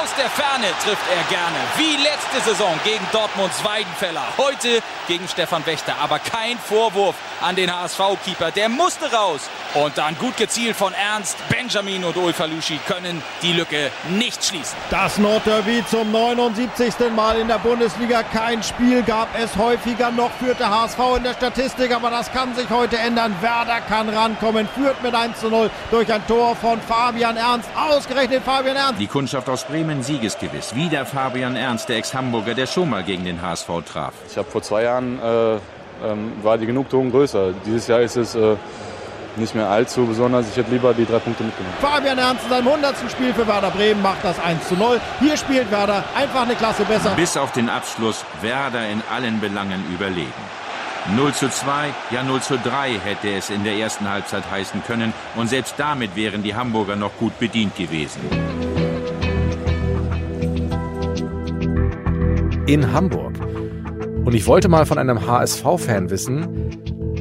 Aus 0.00 0.14
der 0.16 0.30
Ferne 0.30 0.66
trifft 0.84 1.02
er 1.10 1.22
gerne, 1.24 1.56
wie 1.76 1.96
letzte 1.96 2.40
Saison 2.40 2.78
gegen 2.84 3.06
Dortmunds 3.12 3.64
Weidenfeller. 3.64 4.24
Heute 4.36 4.82
gegen 5.08 5.26
Stefan 5.26 5.64
Wächter. 5.66 5.96
Aber 6.00 6.18
kein 6.18 6.58
Vorwurf 6.58 7.16
an 7.40 7.56
den 7.56 7.74
HSV-Keeper. 7.74 8.50
Der 8.50 8.68
musste 8.68 9.10
raus. 9.12 9.48
Und 9.84 9.96
dann 9.98 10.16
gut 10.18 10.36
gezielt 10.36 10.74
von 10.74 10.92
Ernst. 10.92 11.36
Benjamin 11.48 12.04
und 12.04 12.16
Ulfalushi 12.16 12.80
können 12.86 13.22
die 13.42 13.52
Lücke 13.52 13.90
nicht 14.10 14.44
schließen. 14.44 14.76
Das 14.90 15.18
Nordderby 15.18 15.84
zum 15.88 16.10
79. 16.10 16.94
Mal 17.14 17.38
in 17.38 17.48
der 17.48 17.58
Bundesliga. 17.58 18.22
Kein 18.22 18.62
Spiel 18.62 19.02
gab 19.02 19.28
es 19.38 19.56
häufiger. 19.56 20.10
Noch 20.10 20.30
führt 20.32 20.58
der 20.58 20.70
HSV 20.70 20.98
in 21.18 21.22
der 21.22 21.34
Statistik. 21.34 21.94
Aber 21.94 22.10
das 22.10 22.32
kann 22.32 22.54
sich 22.54 22.68
heute 22.70 22.98
ändern. 22.98 23.34
Werder 23.40 23.80
kann 23.82 24.08
rankommen. 24.08 24.68
Führt 24.74 25.02
mit 25.02 25.14
1 25.14 25.38
zu 25.38 25.48
0 25.48 25.70
durch 25.90 26.12
ein 26.12 26.26
Tor 26.26 26.56
von 26.56 26.80
Fabian 26.80 27.36
Ernst. 27.36 27.68
Ausgerechnet 27.76 28.42
Fabian 28.42 28.76
Ernst. 28.76 29.00
Die 29.00 29.06
Kundschaft 29.06 29.48
aus 29.48 29.64
Bremen 29.64 30.02
siegesgewiss. 30.02 30.74
Wieder 30.74 31.06
Fabian 31.06 31.54
Ernst, 31.54 31.88
der 31.88 31.98
Ex-Hamburger, 31.98 32.54
der 32.54 32.66
schon 32.66 32.90
mal 32.90 33.04
gegen 33.04 33.24
den 33.24 33.42
HSV 33.42 33.68
traf. 33.86 34.14
Ich 34.28 34.36
habe 34.36 34.50
vor 34.50 34.62
zwei 34.62 34.82
Jahren 34.82 34.96
Jahren 34.96 35.18
äh, 35.20 36.06
ähm, 36.06 36.32
war 36.42 36.58
die 36.58 36.66
Genugtuung 36.66 37.10
größer. 37.10 37.52
Dieses 37.64 37.86
Jahr 37.86 38.00
ist 38.00 38.16
es 38.16 38.34
äh, 38.34 38.56
nicht 39.36 39.54
mehr 39.54 39.68
allzu 39.68 40.06
besonders. 40.06 40.48
Ich 40.50 40.56
hätte 40.56 40.70
lieber 40.70 40.94
die 40.94 41.04
drei 41.04 41.18
Punkte 41.18 41.44
mitgenommen. 41.44 41.76
Fabian 41.80 42.18
Ernst 42.18 42.44
in 42.44 42.50
seinem 42.50 42.68
100. 42.68 43.10
Spiel 43.10 43.32
für 43.34 43.46
Werder 43.46 43.70
Bremen 43.70 44.02
macht 44.02 44.24
das 44.24 44.38
1 44.38 44.68
zu 44.68 44.74
0. 44.74 45.00
Hier 45.20 45.36
spielt 45.36 45.70
Werder 45.70 46.04
einfach 46.16 46.42
eine 46.42 46.54
Klasse 46.54 46.84
besser. 46.84 47.10
Bis 47.16 47.36
auf 47.36 47.52
den 47.52 47.68
Abschluss 47.68 48.24
Werder 48.40 48.88
in 48.88 49.02
allen 49.12 49.40
Belangen 49.40 49.84
überlegen. 49.92 50.32
0 51.14 51.32
zu 51.34 51.48
2, 51.48 51.94
ja 52.10 52.22
0 52.22 52.40
zu 52.40 52.58
3 52.58 52.98
hätte 53.04 53.30
es 53.30 53.50
in 53.50 53.62
der 53.62 53.74
ersten 53.74 54.08
Halbzeit 54.10 54.50
heißen 54.50 54.82
können. 54.84 55.12
Und 55.36 55.48
selbst 55.48 55.74
damit 55.78 56.16
wären 56.16 56.42
die 56.42 56.54
Hamburger 56.54 56.96
noch 56.96 57.16
gut 57.18 57.38
bedient 57.38 57.76
gewesen. 57.76 58.20
In 62.66 62.92
Hamburg 62.92 63.36
und 64.26 64.34
ich 64.34 64.48
wollte 64.48 64.68
mal 64.68 64.86
von 64.86 64.98
einem 64.98 65.24
HSV-Fan 65.24 66.10
wissen, 66.10 66.75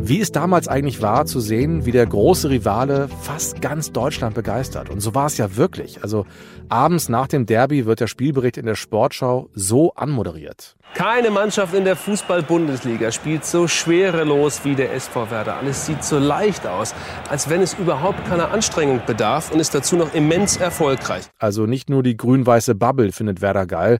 Wie 0.07 0.21
es 0.21 0.31
damals 0.31 0.67
eigentlich 0.67 1.01
war, 1.01 1.25
zu 1.25 1.39
sehen, 1.39 1.87
wie 1.87 1.91
der 1.91 2.05
große 2.05 2.51
Rivale 2.51 3.09
fast 3.23 3.59
ganz 3.59 3.91
Deutschland 3.91 4.35
begeistert. 4.35 4.91
Und 4.91 4.99
so 4.99 5.15
war 5.15 5.25
es 5.25 5.39
ja 5.39 5.55
wirklich. 5.57 6.03
Also 6.03 6.27
abends 6.69 7.09
nach 7.09 7.25
dem 7.25 7.47
Derby 7.47 7.87
wird 7.87 8.01
der 8.01 8.05
Spielbericht 8.05 8.57
in 8.57 8.67
der 8.67 8.75
Sportschau 8.75 9.49
so 9.55 9.93
anmoderiert. 9.95 10.75
Keine 10.93 11.31
Mannschaft 11.31 11.73
in 11.73 11.85
der 11.85 11.95
Fußball-Bundesliga 11.95 13.11
spielt 13.11 13.45
so 13.45 13.67
schwerelos 13.67 14.63
wie 14.63 14.75
der 14.75 14.93
SV 14.93 15.31
Werder. 15.31 15.55
Alles 15.55 15.87
sieht 15.87 16.03
so 16.03 16.19
leicht 16.19 16.67
aus, 16.67 16.93
als 17.27 17.49
wenn 17.49 17.63
es 17.63 17.73
überhaupt 17.73 18.23
keiner 18.25 18.51
Anstrengung 18.51 19.01
bedarf 19.07 19.51
und 19.51 19.59
ist 19.59 19.73
dazu 19.73 19.95
noch 19.95 20.13
immens 20.13 20.57
erfolgreich. 20.57 21.23
Also 21.39 21.65
nicht 21.65 21.89
nur 21.89 22.03
die 22.03 22.15
grün-weiße 22.15 22.75
Bubble 22.75 23.11
findet 23.11 23.41
Werder 23.41 23.65
geil, 23.65 23.97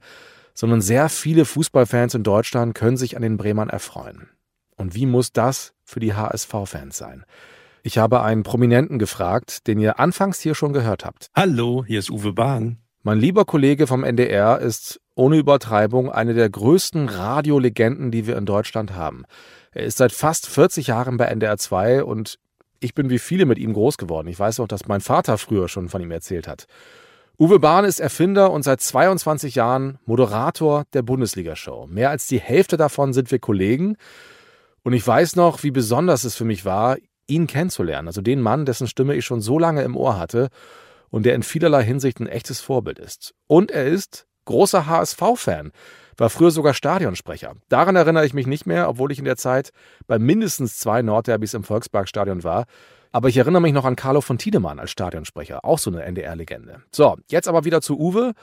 sondern 0.54 0.82
sehr 0.82 1.10
viele 1.10 1.46
Fußballfans 1.46 2.14
in 2.14 2.22
Deutschland 2.22 2.76
können 2.76 2.96
sich 2.96 3.16
an 3.16 3.24
den 3.24 3.38
Bremern 3.38 3.70
erfreuen. 3.70 4.30
Und 4.78 4.96
wie 4.96 5.06
muss 5.06 5.32
das 5.32 5.74
für 5.84 6.00
die 6.00 6.14
HSV-Fans 6.14 6.98
sein? 6.98 7.26
Ich 7.84 7.98
habe 7.98 8.24
einen 8.24 8.44
Prominenten 8.44 9.00
gefragt, 9.00 9.68
den 9.68 9.80
ihr 9.80 10.00
anfangs 10.00 10.40
hier 10.40 10.56
schon 10.56 10.74
gehört 10.74 11.06
habt. 11.06 11.30
Hallo, 11.36 11.86
hier 11.86 12.00
ist 12.00 12.10
Uwe 12.10 12.34
Bahn. 12.34 12.80
Mein 13.04 13.20
lieber 13.20 13.46
Kollege 13.46 13.86
vom 13.86 14.04
NDR 14.04 14.60
ist 14.60 15.00
ohne 15.14 15.38
Übertreibung 15.38 16.12
eine 16.12 16.34
der 16.34 16.50
größten 16.50 17.08
Radiolegenden, 17.08 18.10
die 18.10 18.26
wir 18.26 18.36
in 18.36 18.48
Deutschland 18.48 18.96
haben. 18.96 19.26
Er 19.72 19.84
ist 19.84 19.98
seit 19.98 20.12
fast 20.12 20.48
40 20.48 20.88
Jahren 20.88 21.18
bei 21.18 21.26
NDR 21.26 21.58
2 21.58 22.04
und 22.04 22.40
ich 22.80 22.96
bin 22.96 23.10
wie 23.10 23.20
viele 23.20 23.46
mit 23.46 23.60
ihm 23.60 23.74
groß 23.74 23.98
geworden. 23.98 24.28
Ich 24.28 24.40
weiß 24.40 24.60
auch, 24.60 24.68
dass 24.68 24.88
mein 24.88 25.02
Vater 25.02 25.38
früher 25.38 25.68
schon 25.68 25.88
von 25.88 26.02
ihm 26.02 26.12
erzählt 26.12 26.48
hat. 26.48 26.66
Uwe 27.38 27.60
Bahn 27.60 27.86
ist 27.86 28.00
Erfinder 28.00 28.52
und 28.52 28.64
seit 28.64 28.82
22 28.82 29.56
Jahren 29.56 30.00
Moderator 30.06 30.86
der 30.94 31.02
Bundesliga-Show. 31.02 31.88
Mehr 31.88 32.10
als 32.10 32.28
die 32.28 32.40
Hälfte 32.40 32.78
davon 32.78 33.14
sind 33.14 33.30
wir 33.30 33.40
Kollegen. 33.40 33.98
Und 34.86 34.94
ich 34.94 35.06
weiß 35.06 35.36
noch, 35.36 35.64
wie 35.64 35.72
besonders 35.72 36.26
es 36.26 36.36
für 36.36 36.46
mich 36.46 36.64
war, 36.64 36.98
ihn 37.26 37.48
kennenzulernen. 37.48 38.08
Also 38.08 38.22
den 38.22 38.40
Mann, 38.40 38.68
dessen 38.68 38.88
Stimme 38.88 39.16
ich 39.16 39.26
schon 39.26 39.42
so 39.42 39.58
lange 39.58 39.82
im 39.82 39.98
Ohr 39.98 40.20
hatte 40.20 40.50
und 41.10 41.26
der 41.26 41.34
in 41.34 41.42
vielerlei 41.42 41.84
Hinsicht 41.84 42.20
ein 42.20 42.28
echtes 42.28 42.62
Vorbild 42.62 43.00
ist. 43.00 43.34
Und 43.48 43.72
er 43.72 43.88
ist 43.88 44.28
großer 44.46 44.86
HSV-Fan, 44.86 45.72
war 46.18 46.30
früher 46.30 46.52
sogar 46.52 46.76
Stadionsprecher. 46.76 47.56
Daran 47.68 47.96
erinnere 47.96 48.28
ich 48.28 48.36
mich 48.36 48.46
nicht 48.46 48.68
mehr, 48.68 48.88
obwohl 48.88 49.12
ich 49.12 49.18
in 49.18 49.26
der 49.26 49.38
Zeit 49.38 49.72
bei 50.06 50.20
mindestens 50.20 50.78
zwei 50.78 51.02
Nordderbys 51.02 51.56
im 51.56 51.64
Volksparkstadion 51.64 52.44
war. 52.44 52.66
Aber 53.12 53.28
ich 53.28 53.38
erinnere 53.38 53.64
mich 53.64 53.74
noch 53.74 53.86
an 53.86 53.96
Carlo 53.96 54.22
von 54.22 54.38
Tiedemann 54.38 54.78
als 54.78 54.92
Stadionsprecher, 54.92 55.66
auch 55.66 55.80
so 55.80 55.90
eine 55.90 56.04
NDR-Legende. 56.04 56.84
So, 56.92 57.18
jetzt 57.32 57.48
aber 57.48 57.66
wieder 57.66 57.82
zu 57.82 58.00
Uwe 58.00 58.34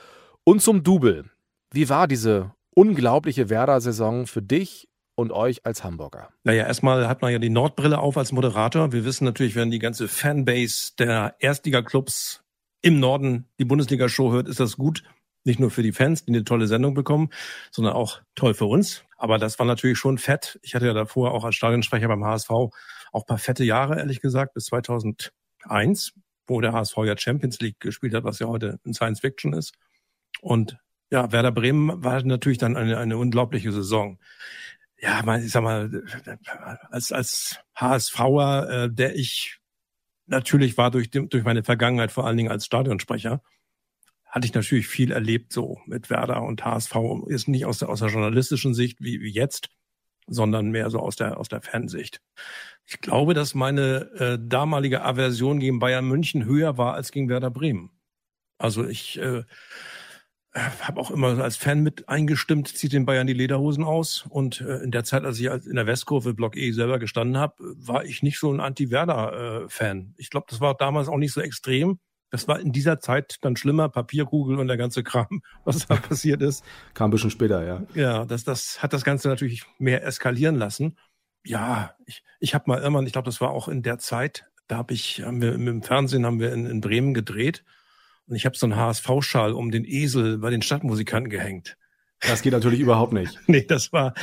und 0.43 0.61
zum 0.61 0.83
Double. 0.83 1.27
Wie 1.71 1.89
war 1.89 2.09
diese 2.09 2.51
unglaubliche 2.75 3.49
Werder-Saison 3.49 4.27
für 4.27 4.43
dich 4.43 4.89
und 5.23 5.33
euch 5.33 5.64
als 5.64 5.83
Hamburger? 5.83 6.29
Naja, 6.45 6.67
erstmal 6.67 7.09
hat 7.09 7.23
man 7.23 7.33
ja 7.33 7.38
die 7.38 7.49
Nordbrille 7.49 7.99
auf 7.99 8.19
als 8.19 8.33
Moderator. 8.33 8.93
Wir 8.93 9.05
wissen 9.05 9.25
natürlich, 9.25 9.55
wenn 9.55 9.71
die 9.71 9.79
ganze 9.79 10.09
Fanbase 10.09 10.93
der 10.99 11.37
Erstliga-Clubs 11.38 12.43
im 12.83 13.00
Norden 13.00 13.47
die 13.59 13.64
Bundesliga-Show 13.64 14.33
hört, 14.33 14.49
ist 14.49 14.61
das 14.61 14.76
gut. 14.76 15.05
Nicht 15.45 15.59
nur 15.59 15.71
für 15.71 15.83
die 15.83 15.93
Fans, 15.93 16.25
die 16.25 16.33
eine 16.33 16.45
tolle 16.45 16.67
Sendung 16.67 16.95
bekommen, 16.95 17.31
sondern 17.71 17.95
auch 17.95 18.21
toll 18.35 18.55
für 18.55 18.67
uns. 18.67 19.05
Aber 19.17 19.38
das 19.38 19.59
war 19.59 19.67
natürlich 19.67 19.99
schon 19.99 20.19
fett. 20.19 20.59
Ich 20.62 20.75
hatte 20.75 20.87
ja 20.87 20.93
davor 20.93 21.33
auch 21.33 21.45
als 21.45 21.55
Stadionsprecher 21.55 22.09
beim 22.09 22.25
HSV 22.25 22.50
auch 22.50 23.26
paar 23.26 23.38
fette 23.38 23.64
Jahre, 23.64 23.99
ehrlich 23.99 24.21
gesagt, 24.21 24.55
bis 24.55 24.67
2001, 24.67 26.12
wo 26.47 26.61
der 26.61 26.73
HSV 26.73 26.97
ja 27.05 27.17
Champions 27.17 27.61
League 27.61 27.81
gespielt 27.81 28.14
hat, 28.14 28.25
was 28.25 28.38
ja 28.38 28.47
heute 28.47 28.79
ein 28.85 28.95
Science 28.95 29.21
Fiction 29.21 29.52
ist. 29.52 29.75
Und 30.41 30.79
ja, 31.11 31.31
Werder 31.31 31.52
Bremen 31.52 32.02
war 32.02 32.23
natürlich 32.23 32.59
dann 32.59 32.76
eine, 32.76 32.99
eine 32.99 33.19
unglaubliche 33.19 33.71
Saison 33.71 34.19
ja, 35.03 35.37
ich 35.37 35.51
sag 35.51 35.63
mal, 35.63 35.91
als, 36.91 37.11
als 37.11 37.59
HSVer, 37.75 38.85
äh, 38.85 38.91
der 38.93 39.17
ich 39.17 39.59
natürlich 40.27 40.79
war 40.79 40.91
durch, 40.91 41.11
durch 41.11 41.43
meine 41.43 41.65
Vergangenheit, 41.65 42.13
vor 42.13 42.27
allen 42.27 42.37
Dingen 42.37 42.53
als 42.53 42.67
Stadionsprecher, 42.67 43.43
hatte 44.27 44.47
ich 44.47 44.55
natürlich 44.55 44.87
viel 44.87 45.11
erlebt 45.11 45.53
so 45.53 45.79
mit 45.87 46.09
Werder 46.09 46.43
und 46.43 46.65
HSV. 46.65 46.95
Ist 47.27 47.49
nicht 47.49 47.67
aus 47.67 47.79
der, 47.79 47.89
aus 47.89 47.99
der 47.99 48.09
journalistischen 48.09 48.75
Sicht 48.75 49.01
wie, 49.01 49.21
wie 49.21 49.33
jetzt, 49.33 49.71
sondern 50.29 50.71
mehr 50.71 50.89
so 50.89 51.01
aus 51.01 51.17
der, 51.17 51.37
aus 51.37 51.49
der 51.49 51.63
Fansicht. 51.63 52.23
Ich 52.87 53.01
glaube, 53.01 53.35
dass 53.35 53.55
meine 53.55 54.11
äh, 54.19 54.39
damalige 54.41 55.03
Aversion 55.03 55.59
gegen 55.59 55.81
Bayern 55.81 56.07
München 56.07 56.45
höher 56.45 56.79
war 56.79 56.95
als 56.95 57.11
gegen 57.11 57.29
Werder 57.29 57.51
Bremen. 57.51 57.91
Also 58.57 58.87
ich 58.87 59.19
äh, 59.19 59.43
habe 60.55 61.01
auch 61.01 61.11
immer 61.11 61.39
als 61.43 61.57
Fan 61.57 61.81
mit 61.81 62.09
eingestimmt, 62.09 62.69
zieht 62.69 62.93
den 62.93 63.07
Bayern 63.07 63.27
die 63.27 63.33
Lederhosen 63.33 63.85
aus. 63.85 64.27
Und 64.29 64.61
äh, 64.61 64.79
in 64.79 64.91
der 64.91 65.05
Zeit, 65.05 65.25
als 65.25 65.41
ich 65.41 65.47
in 65.47 65.77
der 65.77 65.87
Westkurve 65.87 66.35
Block 66.35 66.57
E 66.57 66.73
selber 66.73 66.99
gestanden 66.99 67.39
habe, 67.39 67.55
war 67.59 68.05
ich 68.05 68.23
nicht 68.23 68.39
so 68.39 68.53
ein 68.53 68.61
Anti-Werder-Fan. 68.61 69.99
Äh, 70.01 70.21
ich 70.21 70.31
glaube, 70.31 70.47
das 70.51 70.61
war 70.61 70.75
damals 70.75 71.09
auch 71.09 71.17
nicht 71.17 71.33
so 71.33 71.41
extrem. 71.41 72.01
Das 72.31 72.49
war 72.49 72.61
in 72.61 72.73
dieser 72.73 73.01
Zeit 73.01 73.39
dann 73.43 73.57
schlimmer, 73.57 73.89
Papierkugel 73.89 74.59
und 74.59 74.69
der 74.69 74.77
ganze 74.77 75.03
Kram, 75.03 75.43
was 75.65 75.87
da 75.87 75.97
passiert 75.97 76.43
ist. 76.43 76.65
Kam 76.93 77.09
ein 77.09 77.13
bisschen 77.13 77.31
später, 77.31 77.65
ja. 77.65 77.83
Ja, 77.95 78.25
das, 78.27 78.45
das 78.45 78.83
hat 78.83 78.93
das 78.93 79.05
Ganze 79.05 79.29
natürlich 79.29 79.65
mehr 79.79 80.05
eskalieren 80.05 80.57
lassen. 80.57 80.99
Ja, 81.45 81.95
ich, 82.07 82.23
ich 82.41 82.55
habe 82.55 82.65
mal 82.69 82.81
irgendwann, 82.81 83.07
ich 83.07 83.13
glaube, 83.13 83.27
das 83.27 83.41
war 83.41 83.51
auch 83.51 83.69
in 83.69 83.83
der 83.83 83.99
Zeit, 83.99 84.45
da 84.69 84.77
habe 84.77 84.95
ich, 84.95 85.23
haben 85.23 85.41
wir 85.41 85.55
im 85.55 85.83
Fernsehen 85.83 86.25
haben 86.25 86.41
wir 86.41 86.53
in, 86.53 86.67
in 86.67 86.81
Bremen 86.81 87.15
gedreht 87.15 87.65
und 88.33 88.37
ich 88.37 88.47
habe 88.47 88.57
so 88.57 88.65
einen 88.65 88.77
HSV-Schal 88.77 89.53
um 89.53 89.71
den 89.71 89.85
Esel 89.85 90.39
bei 90.39 90.49
den 90.49 90.62
Stadtmusikanten 90.62 91.29
gehängt. 91.29 91.77
Das 92.21 92.41
geht 92.41 92.55
natürlich 92.55 92.81
überhaupt 92.81 93.12
nicht. 93.12 93.39
Nee, 93.47 93.67
das 93.69 93.93
war, 93.93 94.15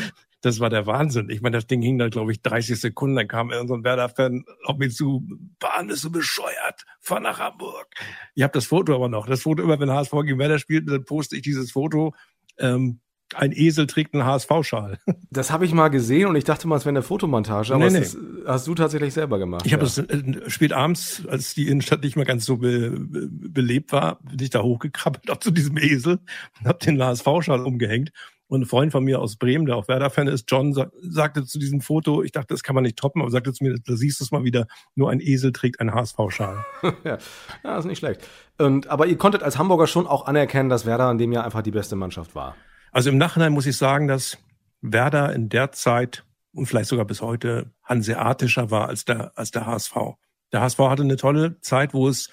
das 0.41 0.59
war 0.59 0.71
der 0.71 0.87
Wahnsinn. 0.87 1.29
Ich 1.29 1.41
meine, 1.41 1.57
das 1.57 1.67
Ding 1.67 1.83
hing 1.83 1.99
da, 1.99 2.09
glaube 2.09 2.31
ich, 2.31 2.41
30 2.41 2.79
Sekunden. 2.79 3.17
Dann 3.17 3.27
kam 3.27 3.51
irgendein 3.51 3.83
Werder-Fan 3.83 4.45
auf 4.63 4.77
mich 4.77 4.95
zu, 4.95 5.27
Bahn 5.59 5.89
ist 5.89 6.01
so 6.01 6.09
bescheuert, 6.09 6.85
fahr 6.99 7.19
nach 7.19 7.37
Hamburg. 7.37 7.85
Ich 8.33 8.41
habe 8.41 8.51
das 8.51 8.65
Foto 8.65 8.95
aber 8.95 9.09
noch. 9.09 9.27
Das 9.27 9.43
Foto 9.43 9.61
immer, 9.61 9.79
wenn 9.79 9.91
HSV 9.91 10.11
gegen 10.25 10.39
Werder 10.39 10.57
spielt, 10.57 10.89
dann 10.89 11.05
poste 11.05 11.35
ich 11.35 11.43
dieses 11.43 11.71
Foto. 11.71 12.15
Ähm, 12.57 13.01
ein 13.35 13.51
Esel 13.51 13.87
trägt 13.87 14.13
einen 14.13 14.25
HSV-Schal. 14.25 14.99
Das 15.31 15.51
habe 15.51 15.63
ich 15.63 15.73
mal 15.73 15.89
gesehen 15.89 16.27
und 16.27 16.35
ich 16.35 16.43
dachte 16.43 16.67
mal, 16.67 16.75
es 16.75 16.85
wäre 16.85 16.89
eine 16.89 17.03
Fotomontage, 17.03 17.71
aber 17.73 17.85
nee, 17.85 17.91
nee. 17.91 17.99
das 17.99 18.17
hast 18.47 18.65
du 18.65 18.73
tatsächlich 18.73 19.13
selber 19.13 19.37
gemacht. 19.37 19.63
Ich 19.63 19.73
habe 19.73 19.85
es 19.85 19.99
äh, 19.99 20.49
spät 20.49 20.73
abends, 20.73 21.23
als 21.27 21.53
die 21.53 21.67
Innenstadt 21.67 22.01
nicht 22.01 22.15
mehr 22.15 22.25
ganz 22.25 22.45
so 22.45 22.57
be, 22.57 22.89
be, 22.89 23.29
belebt 23.29 23.91
war, 23.91 24.19
bin 24.23 24.39
ich 24.41 24.49
da 24.49 24.63
hochgekrabbelt 24.63 25.29
auch 25.29 25.37
zu 25.37 25.51
diesem 25.51 25.77
Esel 25.77 26.19
und 26.59 26.67
habe 26.67 26.79
den 26.83 27.01
HSV-Schal 27.01 27.63
umgehängt. 27.63 28.11
Und 28.47 28.61
ein 28.61 28.65
Freund 28.65 28.91
von 28.91 29.03
mir 29.03 29.19
aus 29.21 29.35
Bremen, 29.35 29.67
der 29.67 29.75
auch 29.75 29.87
Werder-Fan 29.87 30.27
ist, 30.27 30.49
John, 30.49 30.73
sagte 30.73 31.45
zu 31.45 31.59
diesem 31.59 31.81
Foto, 31.81 32.23
ich 32.23 32.31
dachte, 32.31 32.55
das 32.55 32.63
kann 32.63 32.73
man 32.73 32.83
nicht 32.83 32.97
toppen, 32.97 33.21
aber 33.21 33.29
sagte 33.29 33.53
zu 33.53 33.63
mir, 33.63 33.75
da 33.85 33.95
siehst 33.95 34.19
du 34.19 34.23
es 34.23 34.31
mal 34.31 34.43
wieder, 34.43 34.65
nur 34.95 35.11
ein 35.11 35.21
Esel 35.21 35.51
trägt 35.53 35.79
einen 35.79 35.93
HSV-Schal. 35.93 36.65
ja, 37.03 37.19
ja, 37.63 37.77
ist 37.77 37.85
nicht 37.85 37.99
schlecht. 37.99 38.27
Und, 38.57 38.87
aber 38.87 39.05
ihr 39.05 39.17
konntet 39.19 39.43
als 39.43 39.59
Hamburger 39.59 39.85
schon 39.85 40.07
auch 40.07 40.25
anerkennen, 40.25 40.69
dass 40.69 40.87
Werder 40.87 41.11
in 41.11 41.19
dem 41.19 41.31
Jahr 41.31 41.45
einfach 41.45 41.61
die 41.61 41.69
beste 41.69 41.95
Mannschaft 41.95 42.33
war. 42.33 42.55
Also 42.91 43.09
im 43.09 43.17
Nachhinein 43.17 43.53
muss 43.53 43.65
ich 43.65 43.77
sagen, 43.77 44.07
dass 44.07 44.37
Werder 44.81 45.33
in 45.33 45.49
der 45.49 45.71
Zeit 45.71 46.23
und 46.53 46.65
vielleicht 46.65 46.89
sogar 46.89 47.05
bis 47.05 47.21
heute 47.21 47.71
hanseatischer 47.83 48.71
war 48.71 48.87
als 48.87 49.05
der, 49.05 49.37
als 49.37 49.51
der 49.51 49.65
HSV. 49.65 49.95
Der 50.51 50.61
HSV 50.61 50.79
hatte 50.79 51.03
eine 51.03 51.17
tolle 51.17 51.59
Zeit, 51.61 51.93
wo 51.93 52.07
es 52.07 52.29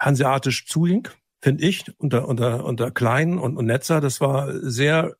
hanseatisch 0.00 0.66
zuging, 0.66 1.08
finde 1.40 1.64
ich, 1.64 1.84
unter, 1.98 2.26
unter, 2.26 2.64
unter 2.64 2.90
Klein 2.90 3.38
und, 3.38 3.56
und 3.56 3.66
Netzer. 3.66 4.00
Das 4.00 4.20
war 4.20 4.52
sehr 4.60 5.16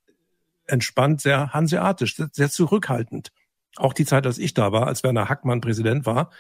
entspannt, 0.66 1.20
sehr 1.20 1.52
hanseatisch, 1.52 2.16
sehr 2.32 2.50
zurückhaltend. 2.50 3.32
Auch 3.76 3.92
die 3.92 4.04
Zeit, 4.04 4.26
als 4.26 4.38
ich 4.38 4.54
da 4.54 4.72
war, 4.72 4.86
als 4.86 5.02
Werner 5.02 5.28
Hackmann 5.28 5.60
Präsident 5.60 6.06
war 6.06 6.30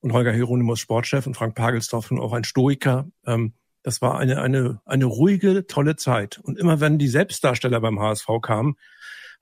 und 0.00 0.12
Holger 0.12 0.32
Hieronymus 0.32 0.80
Sportchef 0.80 1.26
und 1.26 1.36
Frank 1.36 1.54
Pagelsdorf 1.54 2.12
auch 2.12 2.32
ein 2.32 2.44
Stoiker, 2.44 3.08
ähm, 3.26 3.54
das 3.84 4.02
war 4.02 4.18
eine, 4.18 4.40
eine, 4.40 4.80
eine 4.86 5.04
ruhige, 5.04 5.66
tolle 5.66 5.94
Zeit. 5.94 6.40
Und 6.42 6.58
immer 6.58 6.80
wenn 6.80 6.98
die 6.98 7.06
Selbstdarsteller 7.06 7.80
beim 7.80 8.00
HSV 8.00 8.26
kamen, 8.42 8.76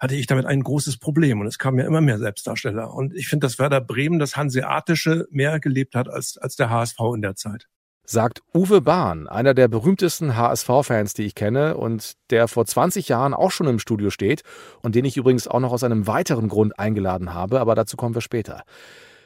hatte 0.01 0.17
ich 0.17 0.27
damit 0.27 0.47
ein 0.47 0.63
großes 0.65 0.99
Problem. 0.99 1.41
Und 1.41 1.47
es 1.47 1.59
kamen 1.59 1.79
ja 1.79 1.87
immer 1.87 2.01
mehr 2.01 2.19
Selbstdarsteller. 2.19 2.93
Und 2.93 3.15
ich 3.15 3.29
finde, 3.29 3.47
dass 3.47 3.61
Werder 3.61 3.81
Bremen 3.81 4.19
das 4.19 4.37
Hanseatische 4.37 5.29
mehr 5.31 5.61
gelebt 5.61 5.95
hat 5.95 6.09
als, 6.09 6.37
als 6.37 6.57
der 6.57 6.71
HSV 6.71 6.99
in 7.15 7.23
der 7.23 7.37
Zeit. 7.37 7.69
Sagt 8.05 8.43
Uwe 8.53 8.81
Bahn, 8.81 9.29
einer 9.29 9.55
der 9.55 9.69
berühmtesten 9.69 10.37
HSV-Fans, 10.37 11.15
die 11.15 11.23
ich 11.23 11.37
kenne 11.37 11.77
und 11.77 12.15
der 12.31 12.49
vor 12.49 12.67
20 12.67 13.09
Jahren 13.09 13.33
auch 13.33 13.53
schon 13.53 13.69
im 13.69 13.79
Studio 13.79 14.11
steht 14.11 14.43
und 14.83 14.97
den 14.97 15.05
ich 15.05 15.17
übrigens 15.17 15.47
auch 15.47 15.61
noch 15.61 15.71
aus 15.71 15.85
einem 15.85 16.09
weiteren 16.09 16.49
Grund 16.49 16.81
eingeladen 16.81 17.33
habe, 17.33 17.61
aber 17.61 17.77
dazu 17.77 17.97
kommen 17.97 18.17
wir 18.17 18.21
später. 18.21 18.65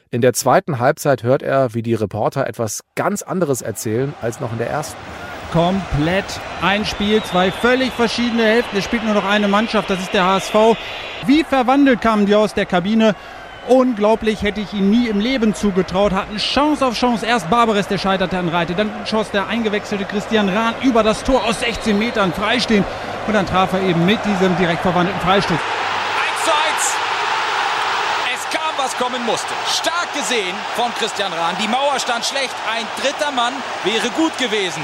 In 0.09 0.21
der 0.21 0.31
zweiten 0.31 0.79
Halbzeit 0.79 1.23
hört 1.23 1.43
er, 1.43 1.73
wie 1.73 1.81
die 1.81 1.93
Reporter 1.93 2.47
etwas 2.47 2.81
ganz 2.95 3.23
anderes 3.23 3.61
erzählen 3.61 4.13
als 4.21 4.39
noch 4.39 4.53
in 4.53 4.57
der 4.57 4.69
ersten. 4.69 4.97
Komplett 5.51 6.25
ein 6.61 6.85
Spiel, 6.85 7.21
zwei 7.23 7.51
völlig 7.51 7.91
verschiedene 7.91 8.43
Hälften. 8.43 8.77
Es 8.77 8.85
spielt 8.85 9.03
nur 9.03 9.13
noch 9.13 9.25
eine 9.25 9.49
Mannschaft, 9.49 9.89
das 9.89 9.99
ist 9.99 10.13
der 10.13 10.25
HSV. 10.25 10.77
Wie 11.25 11.43
verwandelt 11.43 11.99
kamen 11.99 12.25
die 12.25 12.35
aus 12.35 12.53
der 12.53 12.65
Kabine? 12.65 13.15
Unglaublich, 13.67 14.43
hätte 14.43 14.61
ich 14.61 14.73
ihn 14.73 14.89
nie 14.89 15.09
im 15.09 15.19
Leben 15.19 15.53
zugetraut. 15.53 16.13
Hatten 16.13 16.37
Chance 16.37 16.85
auf 16.85 16.93
Chance. 16.93 17.25
Erst 17.25 17.49
Barbares, 17.49 17.89
der 17.89 17.97
scheiterte 17.97 18.37
an 18.37 18.47
Reite. 18.47 18.75
Dann 18.75 18.89
schoss 19.05 19.31
der 19.31 19.47
eingewechselte 19.47 20.05
Christian 20.05 20.47
Rahn 20.47 20.73
über 20.83 21.03
das 21.03 21.23
Tor 21.23 21.43
aus 21.43 21.59
16 21.59 21.99
Metern 21.99 22.31
freistehen. 22.31 22.85
Und 23.27 23.33
dann 23.33 23.45
traf 23.45 23.73
er 23.73 23.81
eben 23.81 24.05
mit 24.05 24.19
diesem 24.23 24.55
direkt 24.55 24.81
verwandelten 24.81 25.19
Freistoß 25.19 25.59
was 28.86 28.86
kommen 28.97 29.25
musste. 29.25 29.53
Stark 29.71 30.13
gesehen 30.13 30.55
von 30.75 30.93
Christian 30.95 31.31
Rahn. 31.33 31.55
Die 31.61 31.67
Mauer 31.67 31.99
stand 31.99 32.25
schlecht. 32.25 32.55
Ein 32.69 32.85
dritter 33.01 33.31
Mann 33.31 33.53
wäre 33.83 34.09
gut 34.11 34.37
gewesen. 34.37 34.83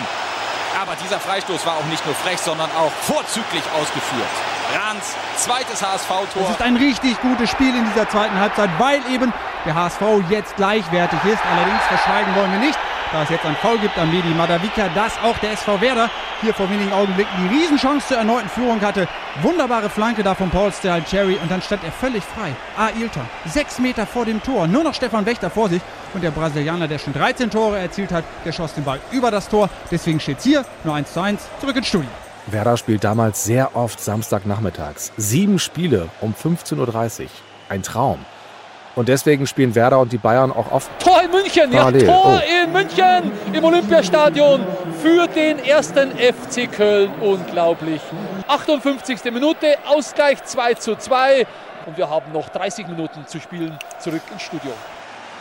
Aber 0.82 0.96
dieser 0.96 1.20
Freistoß 1.20 1.65
war 1.65 1.77
auch 1.77 1.86
nicht 1.86 2.05
nur 2.05 2.15
frech, 2.15 2.39
sondern 2.39 2.70
auch 2.72 2.91
vorzüglich 3.03 3.63
ausgeführt. 3.79 4.29
Rahns 4.74 5.13
zweites 5.38 5.84
HSV-Tor. 5.84 6.43
Es 6.43 6.50
ist 6.51 6.62
ein 6.62 6.77
richtig 6.77 7.20
gutes 7.22 7.50
Spiel 7.50 7.75
in 7.75 7.86
dieser 7.91 8.10
zweiten 8.10 8.39
Halbzeit, 8.39 8.70
weil 8.79 9.01
eben 9.12 9.32
der 9.65 9.75
HSV 9.75 10.01
jetzt 10.29 10.55
gleichwertig 10.55 11.20
ist. 11.25 11.39
Allerdings 11.51 11.84
verschweigen 11.88 12.36
wollen 12.36 12.51
wir 12.53 12.60
nicht, 12.60 12.79
da 13.13 13.24
es 13.24 13.29
jetzt 13.29 13.46
ein 13.46 13.55
Foul 13.58 13.77
gibt 13.77 13.98
an 13.98 14.12
Medi 14.12 14.29
Madavica, 14.29 14.89
dass 14.89 15.13
auch 15.24 15.38
der 15.38 15.51
SV 15.51 15.79
Werder 15.79 16.10
hier 16.41 16.53
vor 16.53 16.70
wenigen 16.70 16.91
Augenblicken 16.91 17.32
die 17.39 17.55
Riesenchance 17.55 18.08
zur 18.08 18.17
erneuten 18.17 18.50
Führung 18.50 18.82
hatte. 18.82 19.08
Wunderbare 19.41 19.89
Flanke 19.89 20.24
da 20.24 20.34
von 20.34 20.50
Paul 20.50 20.72
Cherry 20.72 21.38
und 21.41 21.50
dann 21.50 21.62
stand 21.62 21.84
er 21.84 21.91
völlig 21.91 22.24
frei. 22.24 22.55
Ailton, 22.77 23.24
sechs 23.46 23.77
Meter 23.77 24.08
vor 24.08 24.25
dem 24.25 24.41
Tor, 24.41 24.67
nur 24.67 24.84
noch 24.84 24.96
Stefan 24.96 25.25
Wächter 25.25 25.51
vor 25.51 25.70
sich 25.70 25.82
und 26.13 26.24
der 26.24 26.32
Brasilianer, 26.32 26.88
der 26.88 26.98
schon 26.98 27.13
13 27.13 27.51
Tore 27.51 27.77
erzielt 27.77 28.12
hat, 28.12 28.24
der 28.43 28.51
schoss 28.51 28.74
den 28.74 28.84
Ball 28.84 29.00
über 29.12 29.29
das 29.29 29.48
Tor. 29.48 29.70
Deswegen 29.91 30.20
steht 30.20 30.39
es 30.39 30.43
hier 30.43 30.65
nur 30.84 30.96
1 30.96 31.13
zu 31.13 31.22
1, 31.22 31.41
zurück 31.62 31.75
ins 31.75 31.88
Studio. 31.88 32.10
Werder 32.48 32.77
spielt 32.77 33.03
damals 33.03 33.43
sehr 33.43 33.75
oft 33.75 34.00
Samstagnachmittags. 34.00 35.13
Sieben 35.17 35.60
Spiele 35.60 36.10
um 36.20 36.34
15.30 36.34 37.22
Uhr. 37.22 37.27
Ein 37.70 37.84
Traum. 37.84 38.25
Und 38.96 39.10
deswegen 39.10 39.48
spielen 39.48 39.74
Werder 39.74 40.00
und 40.00 40.12
die 40.12 40.18
Bayern 40.18 40.52
auch 40.52 40.72
oft. 40.72 40.90
Tor 41.00 41.22
in 41.24 41.32
München, 41.32 41.72
parallel. 41.72 42.06
ja, 42.06 42.14
Tor 42.14 42.42
oh. 42.42 42.64
in 42.64 42.72
München 42.72 43.32
im 43.52 43.64
Olympiastadion 43.64 44.66
für 45.02 45.28
den 45.28 45.60
ersten 45.60 46.12
FC 46.12 46.72
Köln. 46.72 47.12
Unglaublich. 47.20 48.02
58. 48.48 49.24
Minute, 49.32 49.78
Ausgleich 49.86 50.44
2 50.44 50.76
zu 50.76 50.96
2. 50.96 51.48
Und 51.86 51.98
wir 51.98 52.10
haben 52.10 52.32
noch 52.32 52.50
30 52.50 52.88
Minuten 52.88 53.26
zu 53.26 53.40
spielen. 53.40 53.78
Zurück 54.00 54.22
ins 54.32 54.44
Studio. 54.44 54.72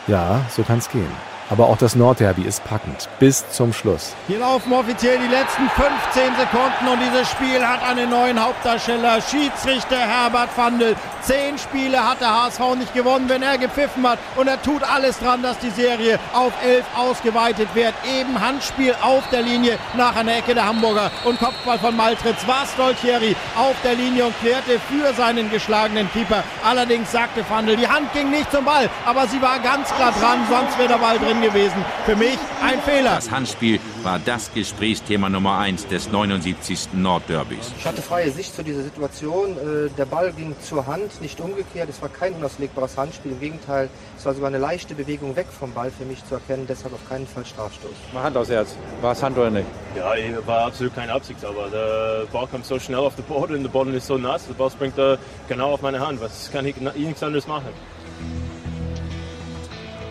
Ja, 0.07 0.41
so 0.49 0.63
kann 0.63 0.79
es 0.79 0.89
gehen. 0.89 1.32
Aber 1.49 1.67
auch 1.67 1.77
das 1.77 1.95
Nordderby 1.95 2.43
ist 2.43 2.63
packend. 2.63 3.09
Bis 3.19 3.49
zum 3.49 3.73
Schluss. 3.73 4.13
Hier 4.27 4.39
laufen 4.39 4.73
offiziell 4.73 5.17
die 5.19 5.27
letzten 5.27 5.69
15 5.69 6.35
Sekunden 6.37 6.87
und 6.91 6.99
dieses 6.99 7.29
Spiel 7.29 7.65
hat 7.65 7.83
einen 7.83 8.09
neuen 8.09 8.43
Hauptdarsteller. 8.43 9.21
Schiedsrichter 9.21 9.97
Herbert 9.97 10.49
Vandel. 10.55 10.95
Zehn 11.21 11.57
Spiele 11.57 12.05
hat 12.05 12.19
der 12.19 12.43
HSV 12.43 12.75
nicht 12.77 12.93
gewonnen, 12.93 13.29
wenn 13.29 13.43
er 13.43 13.57
gepfiffen 13.57 14.07
hat. 14.07 14.19
Und 14.35 14.47
er 14.47 14.61
tut 14.61 14.83
alles 14.83 15.19
dran, 15.19 15.41
dass 15.41 15.57
die 15.59 15.69
Serie 15.69 16.19
auf 16.33 16.51
elf 16.63 16.85
ausgeweitet 16.95 17.69
wird. 17.73 17.93
Eben 18.19 18.39
Handspiel 18.39 18.95
auf 19.01 19.23
der 19.29 19.41
Linie 19.41 19.77
nach 19.95 20.15
einer 20.15 20.35
Ecke 20.35 20.53
der 20.53 20.65
Hamburger. 20.65 21.11
Und 21.23 21.39
Kopfball 21.39 21.79
von 21.79 21.95
Maltritz 21.95 22.45
war 22.47 22.65
Stolchieri 22.65 23.35
auf 23.55 23.75
der 23.83 23.95
Linie 23.95 24.25
und 24.25 24.39
klärte 24.39 24.79
für 24.89 25.13
seinen 25.13 25.49
geschlagenen 25.49 26.11
Keeper. 26.11 26.43
Allerdings 26.65 27.11
sagte 27.11 27.43
Vandel, 27.49 27.77
die 27.77 27.87
Hand 27.87 28.11
ging 28.13 28.29
nicht 28.29 28.51
zum 28.51 28.65
Ball, 28.65 28.89
aber 29.05 29.27
sie 29.27 29.41
war 29.41 29.59
ganz 29.59 29.89
klar 29.95 30.13
dran, 30.19 30.39
sonst 30.49 30.77
wäre 30.77 30.89
der 30.89 30.97
Ball 30.97 31.17
drin 31.19 31.32
gewesen. 31.41 31.83
Für 32.05 32.15
mich 32.15 32.37
ein 32.61 32.79
Fehler. 32.81 33.15
Das 33.15 33.31
Handspiel 33.31 33.79
war 34.03 34.19
das 34.19 34.53
Gesprächsthema 34.53 35.29
Nummer 35.29 35.57
1 35.57 35.87
des 35.87 36.11
79. 36.11 36.89
Nordderbys. 36.93 37.71
Ich 37.77 37.85
hatte 37.85 38.01
freie 38.01 38.31
Sicht 38.31 38.55
zu 38.55 38.63
dieser 38.63 38.83
Situation. 38.83 39.57
Äh, 39.57 39.89
der 39.97 40.05
Ball 40.05 40.31
ging 40.33 40.55
zur 40.61 40.87
Hand, 40.87 41.21
nicht 41.21 41.39
umgekehrt. 41.39 41.89
Es 41.89 42.01
war 42.01 42.09
kein 42.09 42.33
unauslegbares 42.33 42.97
Handspiel. 42.97 43.31
Im 43.31 43.39
Gegenteil, 43.39 43.89
es 44.17 44.25
war 44.25 44.33
sogar 44.33 44.49
eine 44.49 44.57
leichte 44.57 44.95
Bewegung 44.95 45.35
weg 45.35 45.47
vom 45.57 45.73
Ball 45.73 45.91
für 45.91 46.05
mich 46.05 46.25
zu 46.25 46.35
erkennen. 46.35 46.65
Deshalb 46.67 46.93
auf 46.93 47.07
keinen 47.07 47.27
Fall 47.27 47.45
Strafstoß. 47.45 47.91
Mal 48.13 48.23
Hand 48.23 48.37
aufs 48.37 48.49
Herz. 48.49 48.75
War 49.01 49.13
es 49.13 49.23
Hand 49.23 49.37
oder 49.37 49.49
nicht? 49.49 49.67
Ja, 49.95 50.13
war 50.45 50.67
absolut 50.67 50.95
keine 50.95 51.13
Absicht, 51.13 51.43
aber 51.45 51.69
der 51.69 52.25
Ball 52.31 52.47
kommt 52.47 52.65
so 52.65 52.79
schnell 52.79 52.99
auf 52.99 53.15
den 53.15 53.25
Boden 53.25 53.55
und 53.55 53.63
der 53.63 53.69
Boden 53.69 53.93
ist 53.93 54.07
so 54.07 54.17
nass. 54.17 54.47
Der 54.47 54.53
Ball 54.53 54.71
springt 54.71 54.97
da 54.97 55.17
genau 55.47 55.71
auf 55.71 55.81
meine 55.81 55.99
Hand. 55.99 56.21
Was 56.21 56.51
kann 56.51 56.65
ich 56.65 56.75
nichts 56.77 57.23
anderes 57.23 57.47
machen? 57.47 57.69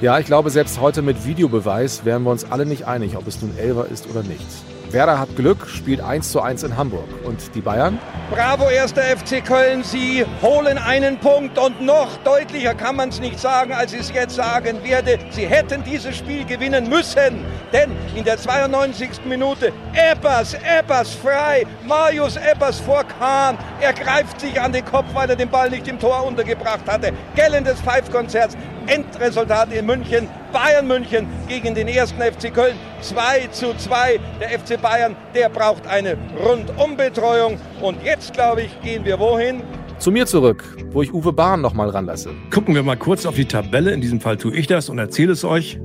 Ja, 0.03 0.19
ich 0.19 0.27
glaube, 0.27 0.51
selbst 0.51 0.81
heute 0.81 1.01
mit 1.01 1.25
Videobeweis 1.25 2.05
wären 2.05 2.25
wir 2.25 2.33
uns 2.33 2.51
alle 2.51 2.67
nicht 2.67 2.89
einig, 2.89 3.17
ob 3.17 3.29
es 3.29 3.41
nun 3.41 3.57
Elver 3.57 3.87
ist 3.87 4.11
oder 4.11 4.25
nicht. 4.25 4.45
Werder 4.93 5.19
hat 5.19 5.35
Glück, 5.37 5.69
spielt 5.69 6.01
1 6.01 6.33
zu 6.33 6.41
1 6.41 6.63
in 6.65 6.77
Hamburg. 6.77 7.09
Und 7.25 7.55
die 7.55 7.61
Bayern? 7.61 7.99
Bravo, 8.31 8.69
erster 8.69 9.03
FC 9.03 9.45
Köln. 9.45 9.83
Sie 9.85 10.25
holen 10.41 10.79
einen 10.79 11.19
Punkt 11.19 11.59
und 11.59 11.81
noch 11.81 12.17
deutlicher 12.25 12.75
kann 12.75 12.97
man 12.97 13.09
es 13.09 13.21
nicht 13.21 13.39
sagen, 13.39 13.73
als 13.73 13.93
ich 13.93 14.01
es 14.01 14.13
jetzt 14.13 14.35
sagen 14.35 14.83
werde. 14.83 15.19
Sie 15.31 15.47
hätten 15.47 15.83
dieses 15.85 16.17
Spiel 16.17 16.45
gewinnen 16.45 16.89
müssen. 16.89 17.45
Denn 17.73 17.91
in 18.15 18.25
der 18.25 18.39
92. 18.39 19.25
Minute 19.25 19.73
Eppers, 19.95 20.55
Eppers 20.55 21.15
frei. 21.15 21.67
Marius 21.87 22.37
Eppers 22.37 22.81
vor 22.81 23.05
Kahn. 23.05 23.57
Er 23.81 23.93
greift 23.93 24.41
sich 24.41 24.61
an 24.61 24.73
den 24.73 24.85
Kopf, 24.85 25.07
weil 25.15 25.31
er 25.31 25.37
den 25.37 25.49
Ball 25.49 25.71
nicht 25.71 25.89
im 25.89 25.99
Tor 25.99 26.25
untergebracht 26.27 26.87
hatte. 26.87 27.13
Gellendes 27.35 27.81
Pfeifkonzert. 27.81 28.57
Endresultat 28.87 29.73
in 29.73 29.87
München. 29.87 30.29
Bayern 30.53 30.87
München 30.87 31.27
gegen 31.49 31.75
den 31.75 31.89
ersten 31.89 32.21
FC 32.21 32.53
Köln. 32.53 32.77
2 33.01 33.49
zu 33.53 33.75
2. 33.75 34.21
Der 34.41 34.51
FC 34.59 34.81
Bayern, 34.81 35.17
der 35.35 35.49
braucht 35.49 35.87
eine 35.87 36.17
Rundumbetreuung. 36.45 37.59
Und 37.81 38.03
jetzt, 38.05 38.35
glaube 38.35 38.63
ich, 38.63 38.81
gehen 38.83 39.05
wir 39.05 39.19
wohin? 39.19 39.63
Zu 39.99 40.11
mir 40.11 40.27
zurück, 40.27 40.77
wo 40.91 41.03
ich 41.03 41.13
Uwe 41.13 41.33
Bahn 41.33 41.61
nochmal 41.61 41.89
ranlasse. 41.89 42.31
Gucken 42.53 42.75
wir 42.75 42.83
mal 42.83 42.97
kurz 42.97 43.25
auf 43.25 43.37
die 43.37 43.47
Tabelle. 43.47 43.93
In 43.93 44.01
diesem 44.01 44.21
Fall 44.21 44.37
tue 44.37 44.55
ich 44.55 44.67
das 44.67 44.89
und 44.89 44.99
erzähle 44.99 45.33
es 45.33 45.45
euch. 45.45 45.79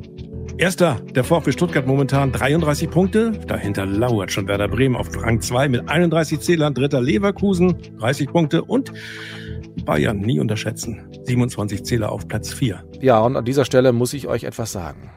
Erster, 0.59 0.99
der 1.13 1.23
VfB 1.23 1.51
Stuttgart 1.51 1.85
momentan 1.85 2.31
33 2.31 2.89
Punkte. 2.89 3.31
Dahinter 3.31 3.85
lauert 3.85 4.31
schon 4.31 4.47
Werder 4.47 4.67
Bremen 4.67 4.95
auf 4.95 5.07
Rang 5.21 5.39
2 5.39 5.69
mit 5.69 5.87
31 5.87 6.39
Zählern. 6.39 6.73
Dritter 6.73 6.99
Leverkusen, 6.99 7.77
30 7.99 8.27
Punkte. 8.31 8.63
Und 8.63 8.91
Bayern 9.85 10.17
nie 10.17 10.39
unterschätzen. 10.39 11.11
27 11.25 11.85
Zähler 11.85 12.11
auf 12.11 12.27
Platz 12.27 12.51
4. 12.53 12.83
Ja, 13.01 13.19
und 13.19 13.35
an 13.35 13.45
dieser 13.45 13.65
Stelle 13.65 13.93
muss 13.93 14.13
ich 14.13 14.27
euch 14.27 14.45
etwas 14.45 14.71
sagen. 14.71 15.11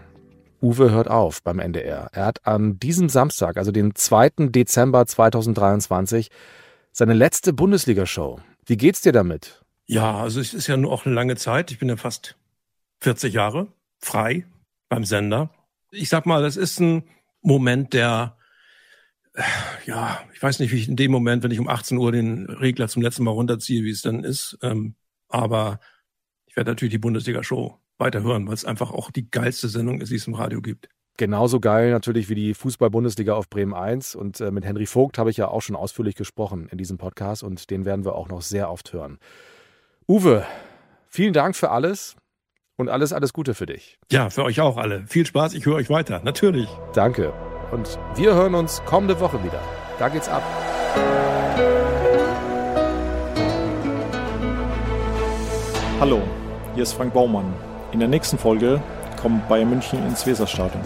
Uwe 0.61 0.90
hört 0.90 1.09
auf 1.09 1.42
beim 1.42 1.59
NDR. 1.59 2.11
Er 2.12 2.26
hat 2.26 2.46
an 2.46 2.79
diesem 2.79 3.09
Samstag, 3.09 3.57
also 3.57 3.72
den 3.72 3.94
2. 3.94 4.50
Dezember 4.50 5.07
2023, 5.07 6.29
seine 6.92 7.14
letzte 7.14 7.55
Bundesliga-Show. 7.55 8.40
Wie 8.66 8.76
geht's 8.76 9.00
dir 9.00 9.12
damit? 9.12 9.62
Ja, 9.87 10.18
also 10.18 10.38
es 10.38 10.53
ist 10.53 10.66
ja 10.66 10.76
nur 10.76 10.92
auch 10.92 11.07
eine 11.07 11.14
lange 11.14 11.37
Zeit. 11.37 11.70
Ich 11.70 11.79
bin 11.79 11.88
ja 11.88 11.96
fast 11.96 12.37
40 13.00 13.33
Jahre 13.33 13.68
frei 14.00 14.44
beim 14.90 15.05
Sender. 15.05 15.48
Ich 15.90 16.11
sag 16.11 16.26
mal, 16.26 16.42
das 16.42 16.59
ist 16.59 16.79
ein 16.81 17.05
Moment, 17.40 17.94
der 17.94 18.37
ja, 19.87 20.20
ich 20.35 20.42
weiß 20.42 20.59
nicht, 20.59 20.72
wie 20.72 20.76
ich 20.76 20.88
in 20.88 20.96
dem 20.96 21.12
Moment, 21.12 21.42
wenn 21.42 21.50
ich 21.50 21.61
um 21.61 21.68
18 21.68 21.96
Uhr 21.98 22.12
den 22.12 22.46
Regler 22.46 22.88
zum 22.88 23.03
letzten 23.03 23.24
Mal 23.24 23.31
runterziehe, 23.31 23.85
wie 23.85 23.90
es 23.90 24.03
dann 24.03 24.24
ist. 24.24 24.59
Ähm, 24.62 24.94
aber 25.29 25.81
ich 26.46 26.57
werde 26.57 26.70
natürlich 26.70 26.92
die 26.92 26.98
Bundesliga-Show 26.98 27.79
weiterhören, 27.98 28.46
weil 28.46 28.55
es 28.55 28.64
einfach 28.64 28.90
auch 28.90 29.11
die 29.11 29.31
geilste 29.31 29.68
Sendung 29.68 30.00
ist, 30.00 30.11
die 30.11 30.16
es 30.16 30.26
im 30.26 30.35
Radio 30.35 30.61
gibt. 30.61 30.88
Genauso 31.16 31.61
geil 31.61 31.90
natürlich 31.90 32.29
wie 32.29 32.35
die 32.35 32.55
Fußball-Bundesliga 32.55 33.35
auf 33.35 33.48
Bremen 33.48 33.74
1. 33.74 34.14
Und 34.14 34.40
äh, 34.40 34.50
mit 34.50 34.64
Henry 34.64 34.87
Vogt 34.87 35.18
habe 35.18 35.31
ich 35.31 35.37
ja 35.37 35.48
auch 35.48 35.62
schon 35.62 35.76
ausführlich 35.76 36.16
gesprochen 36.16 36.68
in 36.70 36.79
diesem 36.79 36.98
Podcast 36.98 37.42
und 37.42 37.70
den 37.70 37.85
werden 37.85 38.05
wir 38.05 38.14
auch 38.14 38.29
noch 38.29 38.42
sehr 38.42 38.70
oft 38.70 38.92
hören. 38.92 39.18
Uwe, 40.09 40.44
vielen 41.09 41.35
Dank 41.35 41.57
für 41.57 41.70
alles 41.70 42.16
und 42.81 42.88
alles, 42.88 43.12
alles 43.12 43.33
Gute 43.33 43.55
für 43.55 43.66
dich. 43.66 43.99
Ja, 44.11 44.31
für 44.31 44.43
euch 44.43 44.61
auch 44.61 44.77
alle. 44.77 45.05
Viel 45.07 45.27
Spaß, 45.27 45.55
ich 45.55 45.66
höre 45.66 45.77
euch 45.77 45.90
weiter, 45.90 46.21
natürlich. 46.25 46.69
Danke. 46.95 47.33
Und 47.71 47.99
wir 48.16 48.35
hören 48.35 48.55
uns 48.55 48.83
kommende 48.85 49.21
Woche 49.21 49.43
wieder. 49.45 49.61
Da 49.99 50.09
geht's 50.09 50.29
ab. 50.29 50.43
Hallo, 56.01 56.23
hier 56.75 56.83
ist 56.83 56.95
Frank 56.95 57.12
Baumann. 57.12 57.53
In 57.93 58.01
der 58.01 58.09
nächsten 58.09 58.38
Folge 58.38 58.83
kommt 59.21 59.47
Bayern 59.49 59.69
München 59.69 60.05
ins 60.07 60.27
Weserstadion. 60.27 60.83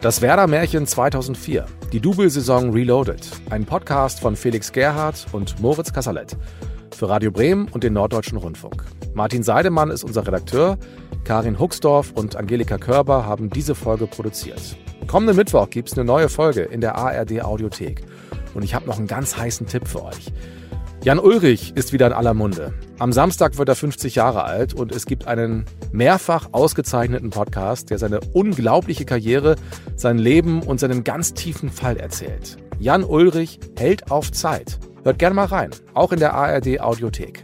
Das 0.00 0.22
Werder-Märchen 0.22 0.86
2004, 0.86 1.66
die 1.92 1.98
Double-Saison 1.98 2.70
Reloaded, 2.70 3.28
ein 3.50 3.64
Podcast 3.64 4.20
von 4.20 4.36
Felix 4.36 4.70
Gerhardt 4.70 5.26
und 5.32 5.58
Moritz 5.60 5.92
Kassalet 5.92 6.36
für 6.94 7.08
Radio 7.08 7.32
Bremen 7.32 7.66
und 7.72 7.82
den 7.82 7.94
Norddeutschen 7.94 8.38
Rundfunk. 8.38 8.84
Martin 9.14 9.42
Seidemann 9.42 9.90
ist 9.90 10.04
unser 10.04 10.24
Redakteur, 10.24 10.78
Karin 11.24 11.58
Huxdorf 11.58 12.12
und 12.12 12.36
Angelika 12.36 12.78
Körber 12.78 13.26
haben 13.26 13.50
diese 13.50 13.74
Folge 13.74 14.06
produziert. 14.06 14.76
Kommenden 15.08 15.34
Mittwoch 15.34 15.68
gibt 15.68 15.88
es 15.88 15.98
eine 15.98 16.04
neue 16.04 16.28
Folge 16.28 16.62
in 16.62 16.80
der 16.80 16.94
ARD 16.94 17.42
Audiothek. 17.42 18.04
Und 18.54 18.62
ich 18.62 18.76
habe 18.76 18.86
noch 18.86 18.98
einen 18.98 19.08
ganz 19.08 19.36
heißen 19.36 19.66
Tipp 19.66 19.88
für 19.88 20.04
euch. 20.04 20.32
Jan 21.08 21.20
Ulrich 21.20 21.72
ist 21.74 21.94
wieder 21.94 22.06
in 22.08 22.12
aller 22.12 22.34
Munde. 22.34 22.74
Am 22.98 23.14
Samstag 23.14 23.56
wird 23.56 23.70
er 23.70 23.76
50 23.76 24.16
Jahre 24.16 24.44
alt 24.44 24.74
und 24.74 24.92
es 24.92 25.06
gibt 25.06 25.26
einen 25.26 25.64
mehrfach 25.90 26.50
ausgezeichneten 26.52 27.30
Podcast, 27.30 27.88
der 27.88 27.96
seine 27.96 28.20
unglaubliche 28.34 29.06
Karriere, 29.06 29.56
sein 29.96 30.18
Leben 30.18 30.62
und 30.62 30.80
seinen 30.80 31.04
ganz 31.04 31.32
tiefen 31.32 31.70
Fall 31.70 31.96
erzählt. 31.96 32.58
Jan 32.78 33.04
Ulrich 33.04 33.58
hält 33.78 34.10
auf 34.10 34.30
Zeit. 34.32 34.78
Hört 35.02 35.18
gerne 35.18 35.34
mal 35.34 35.46
rein, 35.46 35.70
auch 35.94 36.12
in 36.12 36.18
der 36.18 36.34
ARD 36.34 36.78
Audiothek. 36.78 37.42